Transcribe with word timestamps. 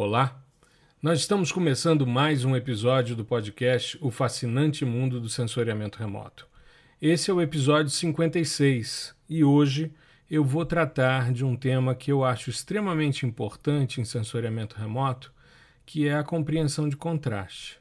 Olá! 0.00 0.40
Nós 1.02 1.18
estamos 1.18 1.50
começando 1.50 2.06
mais 2.06 2.44
um 2.44 2.54
episódio 2.54 3.16
do 3.16 3.24
podcast 3.24 3.98
O 4.00 4.12
Fascinante 4.12 4.84
Mundo 4.84 5.20
do 5.20 5.28
Sensoriamento 5.28 5.98
Remoto. 5.98 6.46
Esse 7.02 7.32
é 7.32 7.34
o 7.34 7.42
episódio 7.42 7.90
56 7.90 9.12
e 9.28 9.42
hoje 9.42 9.92
eu 10.30 10.44
vou 10.44 10.64
tratar 10.64 11.32
de 11.32 11.44
um 11.44 11.56
tema 11.56 11.96
que 11.96 12.12
eu 12.12 12.22
acho 12.22 12.48
extremamente 12.48 13.26
importante 13.26 14.00
em 14.00 14.04
sensoriamento 14.04 14.76
remoto, 14.76 15.32
que 15.84 16.06
é 16.06 16.14
a 16.14 16.22
compreensão 16.22 16.88
de 16.88 16.96
contraste. 16.96 17.80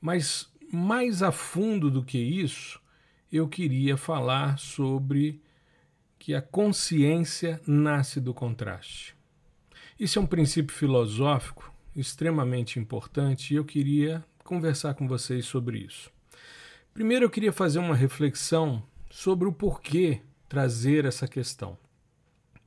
Mas 0.00 0.50
mais 0.72 1.22
a 1.22 1.30
fundo 1.30 1.90
do 1.90 2.02
que 2.02 2.16
isso, 2.16 2.80
eu 3.30 3.46
queria 3.46 3.98
falar 3.98 4.58
sobre 4.58 5.42
que 6.18 6.34
a 6.34 6.40
consciência 6.40 7.60
nasce 7.66 8.22
do 8.22 8.32
contraste. 8.32 9.17
Isso 9.98 10.16
é 10.16 10.22
um 10.22 10.26
princípio 10.26 10.72
filosófico 10.72 11.74
extremamente 11.96 12.78
importante 12.78 13.52
e 13.52 13.56
eu 13.56 13.64
queria 13.64 14.24
conversar 14.44 14.94
com 14.94 15.08
vocês 15.08 15.44
sobre 15.44 15.78
isso. 15.78 16.08
Primeiro, 16.94 17.24
eu 17.24 17.30
queria 17.30 17.52
fazer 17.52 17.80
uma 17.80 17.96
reflexão 17.96 18.80
sobre 19.10 19.48
o 19.48 19.52
porquê 19.52 20.20
trazer 20.48 21.04
essa 21.04 21.26
questão. 21.26 21.76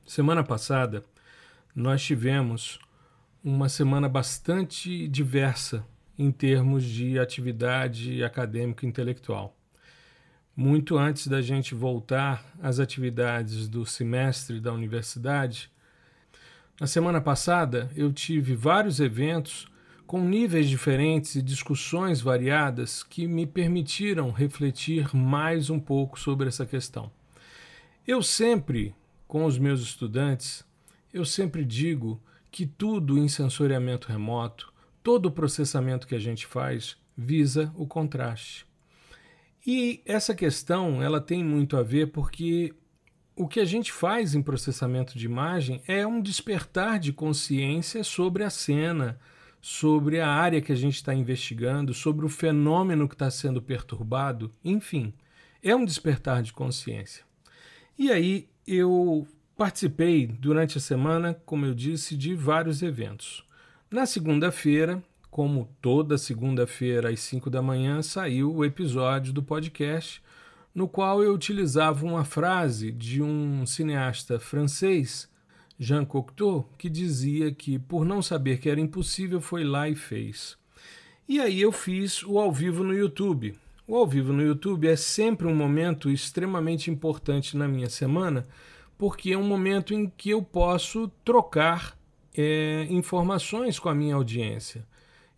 Semana 0.05 0.44
passada, 0.44 1.05
nós 1.73 2.04
tivemos 2.04 2.80
uma 3.41 3.70
semana 3.70 4.09
bastante 4.09 5.07
diversa 5.07 5.85
em 6.20 6.32
termos 6.32 6.84
de 6.84 7.18
atividade 7.18 8.21
acadêmica 8.26 8.85
e 8.85 8.90
intelectual. 8.90 9.55
Muito 10.54 10.98
antes 10.98 11.27
da 11.27 11.41
gente 11.41 11.73
voltar 11.73 12.45
às 12.62 12.77
atividades 12.77 13.70
do 13.70 13.85
semestre 13.85 14.59
da 14.59 14.73
universidade, 14.73 15.71
na 16.81 16.88
semana 16.88 17.21
passada, 17.21 17.91
eu 17.95 18.12
tive 18.12 18.55
vários 18.55 18.99
eventos 18.99 19.67
com 20.08 20.20
níveis 20.20 20.67
diferentes 20.67 21.35
e 21.35 21.41
discussões 21.44 22.21
variadas 22.21 23.04
que 23.04 23.27
me 23.27 23.46
permitiram 23.46 24.32
refletir 24.32 25.15
mais 25.15 25.70
um 25.70 25.79
pouco 25.79 26.20
sobre 26.20 26.48
essa 26.48 26.65
questão. 26.65 27.12
Eu 28.07 28.24
sempre, 28.24 28.96
com 29.27 29.46
os 29.46 29.59
meus 29.59 29.79
estudantes, 29.79 30.65
eu 31.13 31.24
sempre 31.24 31.63
digo 31.63 32.20
que 32.49 32.65
tudo 32.65 33.15
em 33.15 33.27
sensoriamento 33.27 34.07
remoto, 34.07 34.74
todo 35.04 35.27
o 35.27 35.32
processamento 35.32 36.07
que 36.07 36.15
a 36.15 36.20
gente 36.20 36.48
faz, 36.48 36.98
visa 37.15 37.71
o 37.76 37.85
contraste. 37.85 38.65
E 39.68 40.02
essa 40.04 40.34
questão, 40.34 40.99
ela 40.99 41.21
tem 41.21 41.43
muito 41.43 41.77
a 41.77 41.84
ver 41.84 42.07
porque 42.07 42.74
o 43.35 43.48
que 43.48 43.60
a 43.60 43.65
gente 43.65 43.91
faz 43.91 44.35
em 44.35 44.41
processamento 44.41 45.18
de 45.18 45.26
imagem 45.26 45.82
é 45.87 46.05
um 46.05 46.21
despertar 46.21 46.99
de 46.99 47.13
consciência 47.13 48.04
sobre 48.04 48.43
a 48.43 48.49
cena, 48.49 49.20
sobre 49.62 50.20
a 50.20 50.27
área 50.27 50.62
que 50.62 50.71
a 50.71 50.76
gente 50.76 50.96
está 50.96 51.13
investigando, 51.13 51.93
sobre 51.93 52.26
o 52.26 52.29
fenômeno 52.29 53.07
que 53.07 53.15
está 53.15 53.29
sendo 53.29 53.62
perturbado, 53.62 54.52
enfim, 54.63 55.13
é 55.63 55.76
um 55.76 55.85
despertar 55.85 56.41
de 56.41 56.52
consciência. 56.52 57.24
E 57.98 58.12
aí 58.12 58.49
eu 58.65 59.27
participei 59.55 60.26
durante 60.26 60.77
a 60.77 60.82
semana, 60.82 61.40
como 61.46 61.65
eu 61.65 61.74
disse, 61.74 62.18
de 62.18 62.34
vários 62.34 62.82
eventos. 62.82 63.43
Na 63.90 64.06
segunda-feira, 64.06 65.03
como 65.29 65.69
toda 65.81 66.18
segunda-feira 66.18 67.09
às 67.09 67.19
5 67.22 67.50
da 67.50 67.62
manhã, 67.62 68.02
saiu 68.02 68.53
o 68.53 68.66
episódio 68.66 69.31
do 69.31 69.44
podcast 69.44 70.22
no 70.74 70.88
qual 70.88 71.22
eu 71.22 71.34
utilizava 71.34 72.06
uma 72.06 72.24
frase 72.24 72.91
de 72.91 73.22
um 73.22 73.66
cineasta 73.66 74.40
francês, 74.40 75.30
Jean 75.78 76.06
Cocteau, 76.06 76.69
que 76.78 76.90
dizia 76.90 77.52
que, 77.52 77.80
por 77.80 78.06
não 78.06 78.22
saber 78.22 78.59
que 78.59 78.69
era 78.69 78.80
impossível, 78.80 79.42
foi 79.42 79.64
lá 79.64 79.90
e 79.90 79.96
fez. 79.96 80.58
E 81.28 81.40
aí 81.40 81.62
eu 81.62 81.72
fiz 81.72 82.24
o 82.24 82.38
ao 82.40 82.52
vivo 82.52 82.84
no 82.84 82.94
YouTube. 82.94 83.56
O 83.88 83.96
ao 83.96 84.06
vivo 84.06 84.31
no 84.31 84.44
YouTube 84.44 84.88
é 84.88 84.96
sempre 84.96 85.47
um 85.47 85.56
momento 85.56 86.09
extremamente 86.09 86.90
importante 86.90 87.58
na 87.58 87.68
minha 87.68 87.90
semana, 87.90 88.48
porque 88.98 89.31
é 89.31 89.38
um 89.38 89.44
momento 89.44 89.94
em 89.94 90.08
que 90.08 90.30
eu 90.30 90.42
posso 90.42 91.12
trocar 91.26 91.98
é, 92.38 92.86
informações 92.90 93.80
com 93.80 93.90
a 93.90 93.96
minha 93.96 94.16
audiência. 94.16 94.86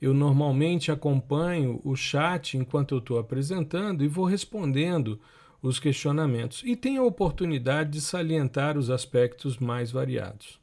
Eu 0.03 0.13
normalmente 0.13 0.91
acompanho 0.91 1.79
o 1.81 1.95
chat 1.95 2.57
enquanto 2.57 2.93
eu 2.93 2.97
estou 2.97 3.17
apresentando 3.17 4.03
e 4.03 4.07
vou 4.09 4.25
respondendo 4.25 5.17
os 5.61 5.79
questionamentos 5.79 6.61
e 6.65 6.75
tenho 6.75 7.03
a 7.03 7.05
oportunidade 7.05 7.91
de 7.91 8.01
salientar 8.01 8.77
os 8.77 8.89
aspectos 8.89 9.57
mais 9.57 9.91
variados. 9.91 10.59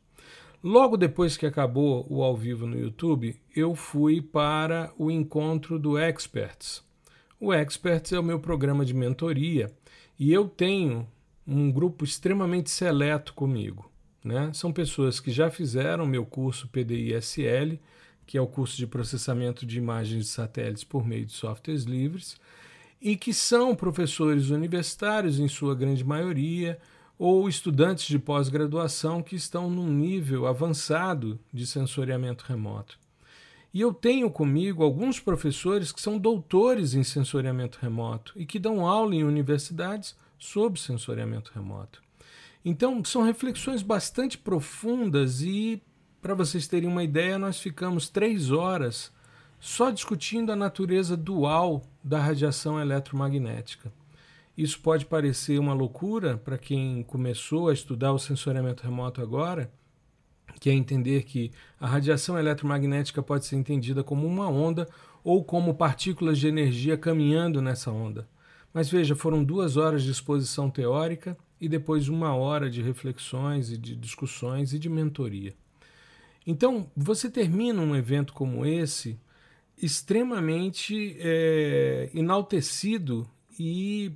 Logo 0.62 0.94
depois 0.94 1.38
que 1.38 1.46
acabou 1.46 2.06
o 2.10 2.22
ao 2.22 2.36
vivo 2.36 2.66
no 2.66 2.78
YouTube, 2.78 3.34
eu 3.56 3.74
fui 3.74 4.20
para 4.20 4.92
o 4.98 5.10
encontro 5.10 5.78
do 5.78 5.98
Experts. 5.98 6.84
O 7.40 7.54
Experts 7.54 8.12
é 8.12 8.20
o 8.20 8.22
meu 8.22 8.40
programa 8.40 8.84
de 8.84 8.92
mentoria 8.92 9.72
e 10.18 10.34
eu 10.34 10.50
tenho 10.50 11.08
um 11.46 11.72
grupo 11.72 12.04
extremamente 12.04 12.68
seleto 12.68 13.32
comigo. 13.32 13.90
Né? 14.22 14.50
São 14.52 14.70
pessoas 14.70 15.18
que 15.18 15.30
já 15.30 15.50
fizeram 15.50 16.04
meu 16.04 16.26
curso 16.26 16.68
PDI-SL 16.68 17.78
que 18.30 18.38
é 18.38 18.40
o 18.40 18.46
curso 18.46 18.76
de 18.76 18.86
processamento 18.86 19.66
de 19.66 19.76
imagens 19.76 20.26
de 20.26 20.30
satélites 20.30 20.84
por 20.84 21.04
meio 21.04 21.26
de 21.26 21.32
softwares 21.32 21.82
livres, 21.82 22.40
e 23.02 23.16
que 23.16 23.34
são 23.34 23.74
professores 23.74 24.50
universitários, 24.50 25.40
em 25.40 25.48
sua 25.48 25.74
grande 25.74 26.04
maioria, 26.04 26.78
ou 27.18 27.48
estudantes 27.48 28.06
de 28.06 28.20
pós-graduação 28.20 29.20
que 29.20 29.34
estão 29.34 29.68
num 29.68 29.92
nível 29.92 30.46
avançado 30.46 31.40
de 31.52 31.66
sensoriamento 31.66 32.44
remoto. 32.46 33.00
E 33.74 33.80
eu 33.80 33.92
tenho 33.92 34.30
comigo 34.30 34.84
alguns 34.84 35.18
professores 35.18 35.90
que 35.90 36.00
são 36.00 36.16
doutores 36.16 36.94
em 36.94 37.02
sensoriamento 37.02 37.80
remoto 37.82 38.32
e 38.36 38.46
que 38.46 38.60
dão 38.60 38.86
aula 38.86 39.12
em 39.12 39.24
universidades 39.24 40.14
sobre 40.38 40.78
sensoriamento 40.78 41.50
remoto. 41.52 42.00
Então, 42.64 43.04
são 43.04 43.22
reflexões 43.22 43.82
bastante 43.82 44.38
profundas 44.38 45.42
e 45.42 45.82
para 46.20 46.34
vocês 46.34 46.66
terem 46.66 46.88
uma 46.88 47.02
ideia, 47.02 47.38
nós 47.38 47.60
ficamos 47.60 48.08
três 48.08 48.50
horas 48.50 49.12
só 49.58 49.90
discutindo 49.90 50.52
a 50.52 50.56
natureza 50.56 51.16
dual 51.16 51.82
da 52.02 52.20
radiação 52.20 52.80
eletromagnética. 52.80 53.92
Isso 54.56 54.80
pode 54.80 55.06
parecer 55.06 55.58
uma 55.58 55.72
loucura 55.72 56.36
para 56.36 56.58
quem 56.58 57.02
começou 57.04 57.68
a 57.68 57.72
estudar 57.72 58.12
o 58.12 58.18
sensoriamento 58.18 58.82
remoto 58.82 59.22
agora, 59.22 59.72
que 60.58 60.68
é 60.68 60.72
entender 60.74 61.22
que 61.22 61.50
a 61.78 61.86
radiação 61.86 62.38
eletromagnética 62.38 63.22
pode 63.22 63.46
ser 63.46 63.56
entendida 63.56 64.04
como 64.04 64.26
uma 64.26 64.48
onda 64.48 64.88
ou 65.24 65.42
como 65.42 65.74
partículas 65.74 66.38
de 66.38 66.48
energia 66.48 66.98
caminhando 66.98 67.62
nessa 67.62 67.90
onda. 67.90 68.28
Mas 68.72 68.90
veja, 68.90 69.16
foram 69.16 69.42
duas 69.42 69.76
horas 69.76 70.02
de 70.02 70.10
exposição 70.10 70.68
teórica 70.68 71.36
e 71.60 71.68
depois 71.68 72.08
uma 72.08 72.34
hora 72.34 72.70
de 72.70 72.82
reflexões 72.82 73.70
e 73.70 73.78
de 73.78 73.96
discussões 73.96 74.72
e 74.72 74.78
de 74.78 74.88
mentoria. 74.88 75.54
Então, 76.50 76.90
você 76.96 77.30
termina 77.30 77.80
um 77.80 77.94
evento 77.94 78.32
como 78.32 78.66
esse 78.66 79.16
extremamente 79.80 81.16
é, 81.20 82.10
enaltecido 82.12 83.24
e 83.56 84.10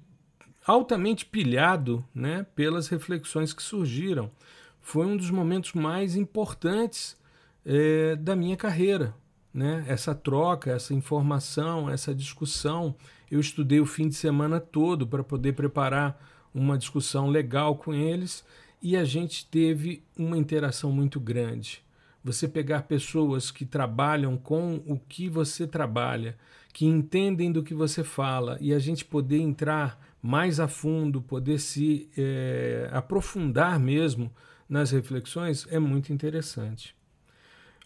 altamente 0.66 1.24
pilhado 1.24 2.04
né, 2.12 2.44
pelas 2.56 2.88
reflexões 2.88 3.52
que 3.52 3.62
surgiram. 3.62 4.32
Foi 4.80 5.06
um 5.06 5.16
dos 5.16 5.30
momentos 5.30 5.74
mais 5.74 6.16
importantes 6.16 7.16
é, 7.64 8.16
da 8.16 8.34
minha 8.34 8.56
carreira. 8.56 9.14
Né? 9.54 9.84
Essa 9.86 10.12
troca, 10.12 10.72
essa 10.72 10.92
informação, 10.92 11.88
essa 11.88 12.12
discussão. 12.12 12.96
Eu 13.30 13.38
estudei 13.38 13.78
o 13.78 13.86
fim 13.86 14.08
de 14.08 14.16
semana 14.16 14.58
todo 14.58 15.06
para 15.06 15.22
poder 15.22 15.52
preparar 15.52 16.20
uma 16.52 16.76
discussão 16.76 17.28
legal 17.28 17.76
com 17.76 17.94
eles 17.94 18.44
e 18.82 18.96
a 18.96 19.04
gente 19.04 19.46
teve 19.46 20.02
uma 20.18 20.36
interação 20.36 20.90
muito 20.90 21.20
grande 21.20 21.83
você 22.24 22.48
pegar 22.48 22.84
pessoas 22.84 23.50
que 23.50 23.66
trabalham 23.66 24.38
com 24.38 24.82
o 24.86 24.98
que 24.98 25.28
você 25.28 25.66
trabalha, 25.66 26.36
que 26.72 26.86
entendem 26.86 27.52
do 27.52 27.62
que 27.62 27.74
você 27.74 28.02
fala 28.02 28.56
e 28.60 28.72
a 28.72 28.78
gente 28.78 29.04
poder 29.04 29.38
entrar 29.38 30.00
mais 30.22 30.58
a 30.58 30.66
fundo, 30.66 31.20
poder 31.20 31.60
se 31.60 32.08
é, 32.16 32.88
aprofundar 32.90 33.78
mesmo 33.78 34.32
nas 34.66 34.90
reflexões 34.90 35.66
é 35.70 35.78
muito 35.78 36.12
interessante. 36.14 36.96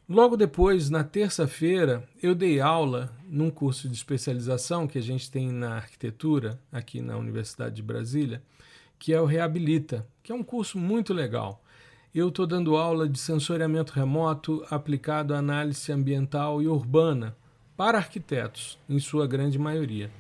Logo 0.08 0.36
depois, 0.36 0.88
na 0.88 1.04
terça-feira, 1.04 2.08
eu 2.22 2.34
dei 2.34 2.60
aula 2.60 3.12
num 3.28 3.50
curso 3.50 3.88
de 3.88 3.94
especialização 3.94 4.86
que 4.86 4.96
a 4.96 5.02
gente 5.02 5.30
tem 5.30 5.50
na 5.50 5.74
arquitetura 5.74 6.58
aqui 6.72 7.02
na 7.02 7.16
Universidade 7.18 7.74
de 7.74 7.82
Brasília, 7.82 8.42
que 8.98 9.12
é 9.12 9.20
o 9.20 9.26
Reabilita, 9.26 10.06
que 10.22 10.32
é 10.32 10.34
um 10.34 10.42
curso 10.42 10.78
muito 10.78 11.12
legal 11.12 11.62
eu 12.14 12.28
estou 12.28 12.46
dando 12.46 12.76
aula 12.76 13.08
de 13.08 13.18
sensoriamento 13.18 13.92
remoto 13.92 14.64
aplicado 14.70 15.34
à 15.34 15.38
análise 15.38 15.92
ambiental 15.92 16.62
e 16.62 16.66
urbana 16.66 17.36
para 17.76 17.98
arquitetos, 17.98 18.78
em 18.88 18.98
sua 18.98 19.26
grande 19.26 19.58
maioria. 19.58 20.10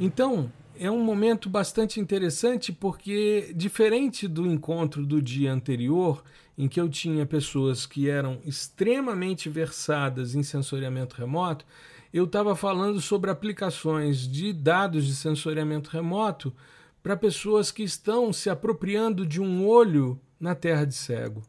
Então, 0.00 0.50
é 0.76 0.90
um 0.90 1.02
momento 1.04 1.48
bastante 1.48 2.00
interessante 2.00 2.72
porque, 2.72 3.52
diferente 3.54 4.26
do 4.26 4.46
encontro 4.46 5.06
do 5.06 5.22
dia 5.22 5.52
anterior, 5.52 6.24
em 6.58 6.66
que 6.66 6.80
eu 6.80 6.88
tinha 6.88 7.24
pessoas 7.26 7.86
que 7.86 8.08
eram 8.08 8.38
extremamente 8.44 9.48
versadas 9.48 10.34
em 10.34 10.42
sensoriamento 10.42 11.16
remoto, 11.16 11.64
eu 12.12 12.24
estava 12.24 12.56
falando 12.56 13.00
sobre 13.00 13.30
aplicações 13.30 14.26
de 14.28 14.52
dados 14.52 15.06
de 15.06 15.14
sensoriamento 15.14 15.90
remoto 15.90 16.52
para 17.02 17.16
pessoas 17.16 17.70
que 17.70 17.82
estão 17.82 18.32
se 18.32 18.48
apropriando 18.48 19.26
de 19.26 19.40
um 19.40 19.66
olho 19.66 20.18
na 20.38 20.54
terra 20.54 20.84
de 20.84 20.94
cego. 20.94 21.42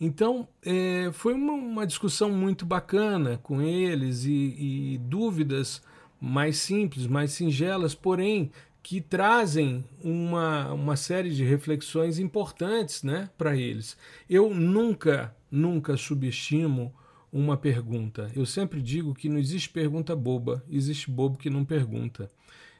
Então, 0.00 0.48
é, 0.62 1.10
foi 1.12 1.34
uma, 1.34 1.52
uma, 1.52 1.86
discussão 1.86 2.30
muito 2.30 2.66
bacana 2.66 3.38
com 3.42 3.62
eles 3.62 4.24
e, 4.24 4.94
e 4.94 4.98
dúvidas 4.98 5.82
mais 6.20 6.58
simples, 6.58 7.06
mais 7.06 7.32
singelas, 7.32 7.94
porém 7.94 8.50
que 8.82 9.00
trazem 9.00 9.82
uma, 10.02 10.70
uma 10.72 10.94
série 10.94 11.30
de 11.30 11.42
reflexões 11.42 12.18
importantes 12.18 13.02
né, 13.02 13.30
para 13.38 13.56
eles. 13.56 13.96
Eu 14.28 14.54
nunca, 14.54 15.34
nunca 15.50 15.96
subestimo 15.96 16.94
uma 17.32 17.56
pergunta. 17.56 18.30
Eu 18.36 18.44
sempre 18.44 18.82
digo 18.82 19.14
que 19.14 19.28
não 19.28 19.38
existe 19.38 19.70
pergunta 19.70 20.14
boba, 20.14 20.62
existe 20.70 21.10
bobo 21.10 21.38
que 21.38 21.48
não 21.48 21.64
pergunta. 21.64 22.30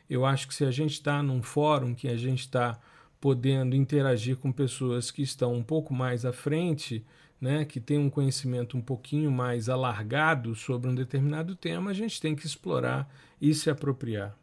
Eu 0.09 0.27
acho 0.27 0.47
que 0.47 0.55
se 0.55 0.65
a 0.65 0.71
gente 0.71 0.93
está 0.93 1.23
num 1.23 1.43
fórum 1.43 1.95
que 1.95 2.07
a 2.07 2.17
gente 2.17 2.41
está 2.41 2.79
podendo 3.25 3.75
interagir 3.75 4.37
com 4.37 4.53
pessoas 4.53 5.11
que 5.11 5.23
estão 5.23 5.55
um 5.55 5.63
pouco 5.63 5.95
mais 5.95 6.27
à 6.27 6.33
frente, 6.35 7.03
né, 7.41 7.65
que 7.65 7.81
têm 7.81 7.99
um 7.99 8.11
conhecimento 8.11 8.77
um 8.77 8.83
pouquinho 8.83 9.33
mais 9.33 9.71
alargado 9.71 10.55
sobre 10.55 10.91
um 10.91 10.95
determinado 10.95 11.57
tema, 11.57 11.91
a 11.91 11.95
gente 11.95 12.21
tem 12.21 12.37
que 12.37 12.45
explorar 12.45 13.11
e 13.41 13.55
se 13.55 13.71
apropriar. 13.71 14.37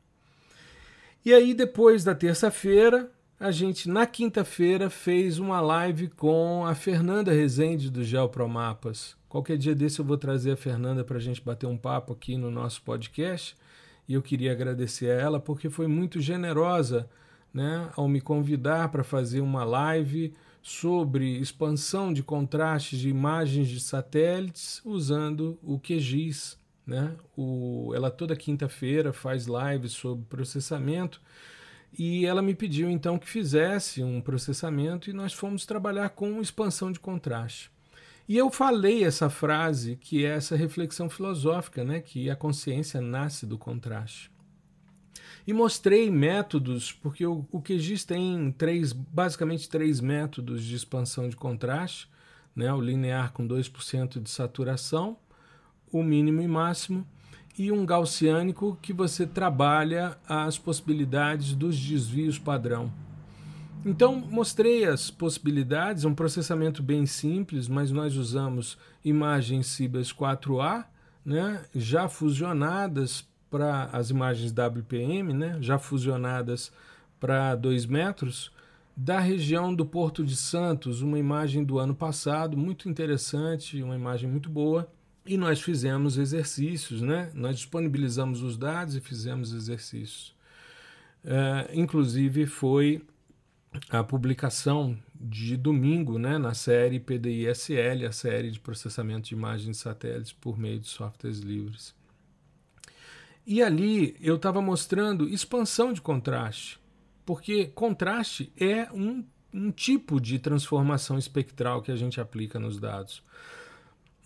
E 1.24 1.32
aí, 1.32 1.54
depois 1.54 2.04
da 2.04 2.16
terça-feira, 2.16 3.12
a 3.40 3.52
gente, 3.52 3.88
na 3.88 4.08
quinta-feira, 4.08 4.90
fez 4.90 5.38
uma 5.38 5.62
live 5.62 6.08
com 6.08 6.66
a 6.66 6.74
Fernanda 6.74 7.32
Rezende 7.32 7.88
do 7.88 8.04
Geopromapas. 8.04 9.16
Qualquer 9.30 9.60
dia 9.60 9.76
desse 9.76 10.00
eu 10.00 10.06
vou 10.06 10.18
trazer 10.18 10.54
a 10.54 10.58
Fernanda 10.58 11.04
para 11.04 11.18
a 11.18 11.22
gente 11.22 11.40
bater 11.40 11.68
um 11.68 11.78
papo 11.78 12.14
aqui 12.14 12.36
no 12.36 12.50
nosso 12.50 12.82
podcast. 12.82 13.56
E 14.08 14.16
eu 14.16 14.24
queria 14.24 14.52
agradecer 14.52 15.12
a 15.12 15.22
ela 15.22 15.40
porque 15.40 15.70
foi 15.70 15.86
muito 15.86 16.20
generosa 16.20 17.08
né, 17.54 17.90
ao 17.96 18.08
me 18.08 18.22
convidar 18.22 18.90
para 18.90 19.04
fazer 19.04 19.42
uma 19.42 19.64
live 19.64 20.34
sobre 20.62 21.40
expansão 21.40 22.14
de 22.14 22.22
contrastes 22.22 23.00
de 23.00 23.10
imagens 23.10 23.68
de 23.68 23.80
satélites 23.80 24.82
usando 24.86 25.58
o 25.64 25.80
QGIS. 25.80 26.60
Né? 26.86 27.16
O, 27.36 27.92
ela 27.96 28.12
toda 28.12 28.36
quinta-feira 28.36 29.12
faz 29.14 29.46
lives 29.46 29.94
sobre 29.94 30.26
processamento 30.26 31.22
e 31.98 32.26
ela 32.26 32.42
me 32.42 32.56
pediu 32.56 32.90
então 32.90 33.20
que 33.20 33.28
fizesse 33.28 34.04
um 34.04 34.22
processamento 34.22 35.10
e 35.10 35.14
nós 35.14 35.34
fomos 35.34 35.66
trabalhar 35.66 36.10
com 36.10 36.42
expansão 36.42 36.92
de 36.92 37.00
contraste. 37.00 37.72
E 38.28 38.38
eu 38.38 38.50
falei 38.50 39.04
essa 39.04 39.30
frase, 39.30 39.98
que 39.98 40.24
é 40.24 40.30
essa 40.30 40.56
reflexão 40.56 41.10
filosófica, 41.10 41.84
né, 41.84 42.00
que 42.00 42.30
a 42.30 42.36
consciência 42.36 43.02
nasce 43.02 43.46
do 43.46 43.58
contraste. 43.58 44.32
E 45.46 45.54
mostrei 45.54 46.10
métodos, 46.12 46.92
porque 46.92 47.26
o, 47.26 47.46
o 47.52 47.62
QGIS 47.62 48.06
tem 48.06 48.52
três, 48.52 48.94
basicamente 48.94 49.70
três 49.70 50.00
métodos 50.00 50.64
de 50.64 50.76
expansão 50.76 51.28
de 51.28 51.36
contraste, 51.36 52.10
né, 52.56 52.72
o 52.74 52.82
linear 52.82 53.32
com 53.32 53.48
2% 53.48 54.22
de 54.22 54.30
saturação, 54.30 55.18
o 55.92 56.04
mínimo 56.04 56.42
e 56.42 56.48
máximo, 56.48 57.06
e 57.58 57.72
um 57.72 57.86
gaussiânico 57.86 58.78
que 58.82 58.94
você 58.94 59.26
trabalha 59.26 60.18
as 60.28 60.58
possibilidades 60.58 61.54
dos 61.54 61.78
desvios 61.78 62.40
padrão. 62.40 62.92
Então, 63.84 64.16
mostrei 64.16 64.86
as 64.86 65.10
possibilidades, 65.10 66.06
um 66.06 66.14
processamento 66.14 66.84
bem 66.84 67.06
simples, 67.06 67.68
mas 67.68 67.92
nós 67.92 68.16
usamos 68.16 68.78
imagens 69.04 69.68
Cibers 69.68 70.14
4A, 70.14 70.86
né, 71.26 71.66
já 71.74 72.08
fusionadas 72.08 73.28
para 73.52 73.84
as 73.92 74.10
imagens 74.10 74.52
WPM, 74.52 75.34
né, 75.34 75.58
já 75.60 75.78
fusionadas 75.78 76.72
para 77.20 77.54
2 77.54 77.86
metros, 77.86 78.52
da 78.96 79.20
região 79.20 79.74
do 79.74 79.86
Porto 79.86 80.24
de 80.24 80.36
Santos, 80.36 81.02
uma 81.02 81.20
imagem 81.20 81.64
do 81.64 81.78
ano 81.78 81.94
passado, 81.94 82.58
muito 82.58 82.90
interessante, 82.90 83.84
uma 83.84 83.96
imagem 83.96 84.30
muito 84.30 84.50
boa. 84.50 84.92
E 85.26 85.38
nós 85.38 85.62
fizemos 85.62 86.18
exercícios, 86.18 87.02
né? 87.02 87.30
Nós 87.34 87.56
disponibilizamos 87.56 88.42
os 88.42 88.58
dados 88.58 88.96
e 88.96 89.02
fizemos 89.02 89.54
exercícios. 89.54 90.36
É, 91.24 91.70
inclusive 91.74 92.48
foi 92.48 93.04
a 93.90 94.04
publicação 94.04 94.98
de 95.14 95.56
domingo, 95.56 96.18
né, 96.18 96.38
na 96.38 96.54
série 96.54 97.00
PDI-SL, 97.00 98.08
a 98.08 98.12
série 98.12 98.50
de 98.50 98.60
processamento 98.60 99.30
de 99.30 99.36
imagens 99.36 99.78
de 99.78 99.84
satélites 99.84 100.34
por 100.34 100.58
meio 100.58 100.80
de 100.80 100.88
softwares 100.88 101.40
livres. 101.40 101.94
E 103.46 103.62
ali 103.62 104.16
eu 104.22 104.36
estava 104.36 104.62
mostrando 104.62 105.28
expansão 105.28 105.92
de 105.92 106.02
contraste, 106.02 106.80
porque 107.26 107.66
contraste 107.68 108.52
é 108.58 108.92
um, 108.92 109.26
um 109.54 109.72
tipo 109.72 110.20
de 110.20 110.38
transformação 110.40 111.18
espectral 111.18 111.82
que 111.82 111.92
a 111.92 111.96
gente 111.96 112.22
aplica 112.22 112.60
nos 112.60 112.80
dados. 112.80 113.24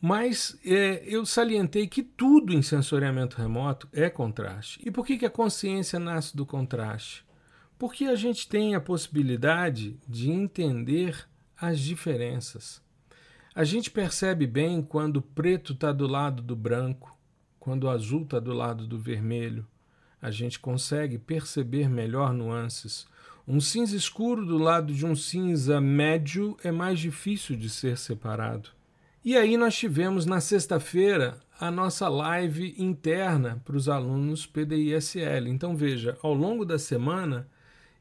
Mas 0.01 0.59
é, 0.63 1.03
eu 1.05 1.25
salientei 1.25 1.87
que 1.87 2.03
tudo 2.03 2.53
em 2.53 2.61
sensoriamento 2.61 3.37
remoto 3.37 3.87
é 3.91 4.09
contraste. 4.09 4.79
E 4.85 4.91
por 4.91 5.05
que, 5.05 5.17
que 5.17 5.25
a 5.25 5.29
consciência 5.29 5.97
nasce 5.97 6.35
do 6.35 6.45
contraste? 6.45 7.25
Porque 7.77 8.05
a 8.05 8.15
gente 8.15 8.47
tem 8.47 8.75
a 8.75 8.81
possibilidade 8.81 9.97
de 10.07 10.29
entender 10.29 11.27
as 11.59 11.79
diferenças. 11.79 12.83
A 13.53 13.63
gente 13.63 13.89
percebe 13.89 14.45
bem 14.45 14.81
quando 14.81 15.17
o 15.17 15.21
preto 15.21 15.73
está 15.73 15.91
do 15.91 16.05
lado 16.05 16.43
do 16.43 16.55
branco, 16.55 17.14
quando 17.65 17.85
o 17.85 17.89
azul 17.89 18.21
está 18.21 18.39
do 18.39 18.53
lado 18.53 18.85
do 18.85 18.95
vermelho, 18.95 19.65
a 20.21 20.29
gente 20.29 20.59
consegue 20.59 21.17
perceber 21.17 21.89
melhor 21.89 22.31
nuances. 22.31 23.07
Um 23.47 23.59
cinza 23.59 23.97
escuro 23.97 24.45
do 24.45 24.55
lado 24.55 24.93
de 24.93 25.03
um 25.03 25.15
cinza 25.15 25.81
médio 25.81 26.55
é 26.63 26.71
mais 26.71 26.99
difícil 26.99 27.55
de 27.57 27.67
ser 27.67 27.97
separado. 27.97 28.69
E 29.23 29.35
aí 29.35 29.57
nós 29.57 29.75
tivemos 29.75 30.27
na 30.27 30.39
sexta-feira 30.39 31.39
a 31.59 31.71
nossa 31.71 32.07
live 32.07 32.75
interna 32.77 33.59
para 33.65 33.75
os 33.75 33.89
alunos 33.89 34.45
PDISL. 34.45 35.47
Então 35.47 35.75
veja, 35.75 36.19
ao 36.21 36.35
longo 36.35 36.65
da 36.65 36.77
semana 36.77 37.49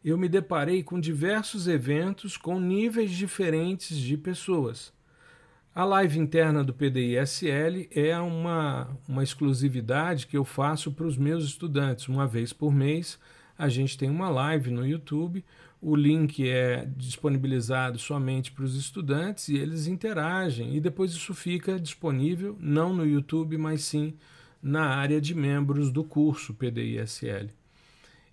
eu 0.04 0.18
me 0.18 0.28
deparei 0.28 0.82
com 0.82 1.00
diversos 1.00 1.66
eventos 1.68 2.36
com 2.36 2.60
níveis 2.60 3.12
diferentes 3.12 3.96
de 3.96 4.18
pessoas. 4.18 4.92
A 5.74 5.84
live 5.84 6.20
interna 6.20 6.62
do 6.62 6.72
PDI-SL 6.72 7.88
é 7.90 8.16
uma, 8.16 8.96
uma 9.08 9.24
exclusividade 9.24 10.28
que 10.28 10.36
eu 10.36 10.44
faço 10.44 10.92
para 10.92 11.04
os 11.04 11.16
meus 11.16 11.44
estudantes. 11.44 12.06
Uma 12.06 12.28
vez 12.28 12.52
por 12.52 12.72
mês, 12.72 13.18
a 13.58 13.68
gente 13.68 13.98
tem 13.98 14.08
uma 14.08 14.30
live 14.30 14.70
no 14.70 14.86
YouTube. 14.86 15.44
O 15.82 15.96
link 15.96 16.48
é 16.48 16.86
disponibilizado 16.96 17.98
somente 17.98 18.52
para 18.52 18.64
os 18.64 18.76
estudantes 18.76 19.48
e 19.48 19.56
eles 19.56 19.88
interagem. 19.88 20.76
E 20.76 20.80
depois 20.80 21.10
isso 21.10 21.34
fica 21.34 21.76
disponível, 21.80 22.56
não 22.60 22.94
no 22.94 23.04
YouTube, 23.04 23.58
mas 23.58 23.82
sim 23.82 24.14
na 24.62 24.84
área 24.84 25.20
de 25.20 25.34
membros 25.34 25.90
do 25.90 26.04
curso 26.04 26.54
PDI-SL. 26.54 27.48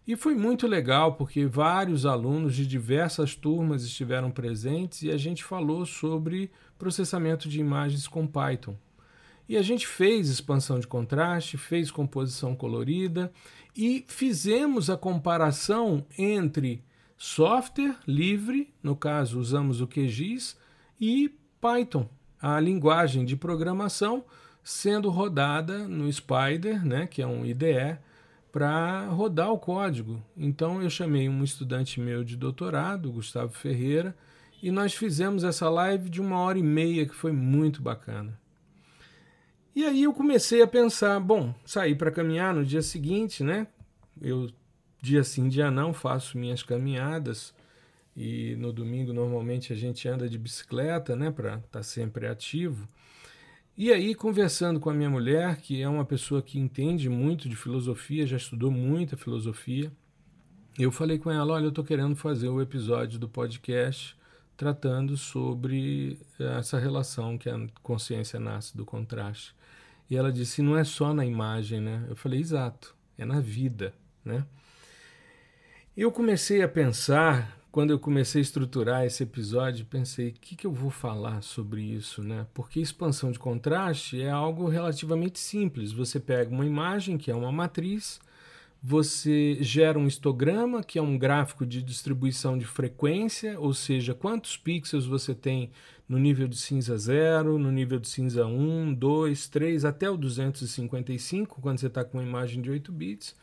E 0.08 0.16
foi 0.16 0.36
muito 0.36 0.68
legal 0.68 1.14
porque 1.14 1.46
vários 1.46 2.06
alunos 2.06 2.56
de 2.56 2.68
diversas 2.68 3.36
turmas 3.36 3.84
estiveram 3.84 4.30
presentes 4.30 5.04
e 5.04 5.12
a 5.12 5.18
gente 5.18 5.44
falou 5.44 5.86
sobre 5.86 6.52
processamento 6.82 7.48
de 7.48 7.60
imagens 7.60 8.08
com 8.08 8.26
Python. 8.26 8.76
E 9.48 9.56
a 9.56 9.62
gente 9.62 9.86
fez 9.86 10.30
expansão 10.30 10.80
de 10.80 10.88
contraste, 10.88 11.56
fez 11.56 11.92
composição 11.92 12.56
colorida 12.56 13.32
e 13.78 14.04
fizemos 14.08 14.90
a 14.90 14.98
comparação 14.98 16.04
entre 16.18 16.84
software 17.16 17.96
livre, 18.08 18.74
no 18.82 18.96
caso 18.96 19.40
usamos 19.40 19.80
o 19.80 19.86
QGIS, 19.86 20.58
e 21.00 21.32
Python, 21.62 22.10
a 22.42 22.60
linguagem 22.60 23.26
de 23.26 23.36
programação 23.36 24.26
sendo 24.64 25.12
rodada 25.12 25.88
no 25.88 26.12
Spider, 26.12 26.84
né, 26.84 27.06
que 27.06 27.22
é 27.22 27.28
um 27.28 27.46
IDE, 27.46 28.00
para 28.52 29.06
rodar 29.06 29.52
o 29.52 29.60
código. 29.60 30.20
Então 30.36 30.82
eu 30.82 30.90
chamei 30.90 31.30
um 31.30 31.44
estudante 31.44 32.00
meu 32.00 32.24
de 32.24 32.36
doutorado, 32.36 33.12
Gustavo 33.12 33.52
Ferreira, 33.52 34.16
e 34.62 34.72
nós 34.72 34.94
fizemos 34.94 35.44
essa 35.44 35.70
live 35.70 36.10
de 36.10 36.22
uma 36.22 36.38
hora 36.40 36.60
e 36.60 36.64
meia 36.64 37.06
que 37.06 37.16
foi 37.16 37.32
muito 37.32 37.82
bacana. 37.82 38.40
E 39.76 39.86
aí 39.86 40.04
eu 40.04 40.14
comecei 40.14 40.62
a 40.62 40.68
pensar, 40.68 41.20
bom, 41.20 41.56
saí 41.66 41.96
para 41.96 42.12
caminhar 42.12 42.54
no 42.54 42.66
dia 42.66 42.82
seguinte, 42.82 43.44
né? 43.44 43.68
Eu 44.22 44.50
dia 45.02 45.24
sim, 45.24 45.48
dia 45.50 45.72
não 45.72 45.94
faço 45.94 46.38
minhas 46.38 46.62
caminhadas 46.62 47.54
e 48.16 48.56
no 48.58 48.72
domingo 48.72 49.14
normalmente 49.14 49.74
a 49.74 49.76
gente 49.76 50.08
anda 50.08 50.30
de 50.30 50.38
bicicleta, 50.38 51.16
né, 51.16 51.32
para 51.32 51.56
estar 51.56 51.68
tá 51.72 51.84
sempre 51.84 52.28
ativo. 52.28 52.88
E 53.76 53.92
aí, 53.92 54.14
conversando 54.14 54.80
com 54.80 54.90
a 54.90 54.94
minha 54.94 55.10
mulher, 55.10 55.58
que 55.58 55.82
é 55.82 55.88
uma 55.88 56.06
pessoa 56.06 56.42
que 56.42 56.60
entende 56.60 57.10
muito 57.10 57.50
de 57.50 57.56
filosofia, 57.56 58.28
já 58.28 58.38
estudou 58.38 58.70
muita 58.70 59.18
filosofia, 59.18 59.92
eu 60.78 60.92
falei 60.92 61.18
com 61.18 61.32
ela: 61.32 61.54
olha, 61.54 61.66
eu 61.66 61.70
estou 61.70 61.84
querendo 61.84 62.16
fazer 62.16 62.50
o 62.50 62.62
episódio 62.62 63.18
do 63.18 63.30
podcast 63.30 64.16
tratando 64.62 65.18
sobre 65.18 66.20
essa 66.38 66.78
relação 66.78 67.36
que 67.36 67.50
a 67.50 67.60
consciência 67.82 68.40
nasce 68.40 68.78
do 68.78 68.86
contraste. 68.86 69.56
E 70.08 70.16
ela 70.16 70.32
disse: 70.32 70.62
não 70.62 70.78
é 70.78 70.84
só 70.84 71.16
na 71.16 71.26
imagem, 71.26 71.82
né? 71.82 72.06
Eu 72.08 72.16
falei: 72.16 72.40
exato, 72.40 72.96
é 73.18 73.26
na 73.26 73.40
vida, 73.40 73.92
né? 74.24 74.46
Eu 75.98 76.12
comecei 76.12 76.62
a 76.62 76.68
pensar, 76.68 77.58
quando 77.72 77.90
eu 77.90 77.98
comecei 77.98 78.40
a 78.40 78.44
estruturar 78.44 79.04
esse 79.04 79.24
episódio, 79.24 79.84
pensei: 79.84 80.30
o 80.30 80.34
que, 80.34 80.56
que 80.56 80.68
eu 80.68 80.72
vou 80.72 80.92
falar 80.92 81.42
sobre 81.42 81.82
isso, 81.82 82.22
né? 82.22 82.46
Porque 82.54 82.80
expansão 82.80 83.32
de 83.32 83.40
contraste 83.40 84.22
é 84.22 84.30
algo 84.30 84.70
relativamente 84.70 85.40
simples. 85.40 85.92
Você 85.92 86.20
pega 86.20 86.52
uma 86.52 86.68
imagem, 86.68 87.18
que 87.18 87.32
é 87.32 87.36
uma 87.36 87.52
matriz 87.52 88.20
você 88.84 89.58
gera 89.62 90.00
um 90.00 90.08
histograma, 90.08 90.84
que 90.84 90.98
é 90.98 91.02
um 91.02 91.16
gráfico 91.16 91.66
de 91.66 91.84
distribuição 91.84 92.58
de 92.58 92.66
frequência, 92.66 93.60
ou 93.60 93.74
seja, 93.76 94.16
quantos 94.16 94.58
pixels 94.58 95.06
você 95.06 95.36
tem 95.36 95.70
no 96.10 96.18
nível 96.18 96.48
de 96.48 96.58
cinza 96.58 96.98
0, 96.98 97.60
no 97.60 97.72
nível 97.72 98.00
de 98.00 98.10
cinza 98.10 98.46
1, 98.46 98.96
2, 98.96 99.48
3, 99.50 99.86
até 99.86 100.10
o 100.10 100.18
255, 100.18 101.62
quando 101.62 101.80
você 101.80 101.88
está 101.88 102.04
com 102.04 102.18
uma 102.18 102.24
imagem 102.24 102.60
de 102.60 102.72
8 102.72 102.92
bits. 102.92 103.36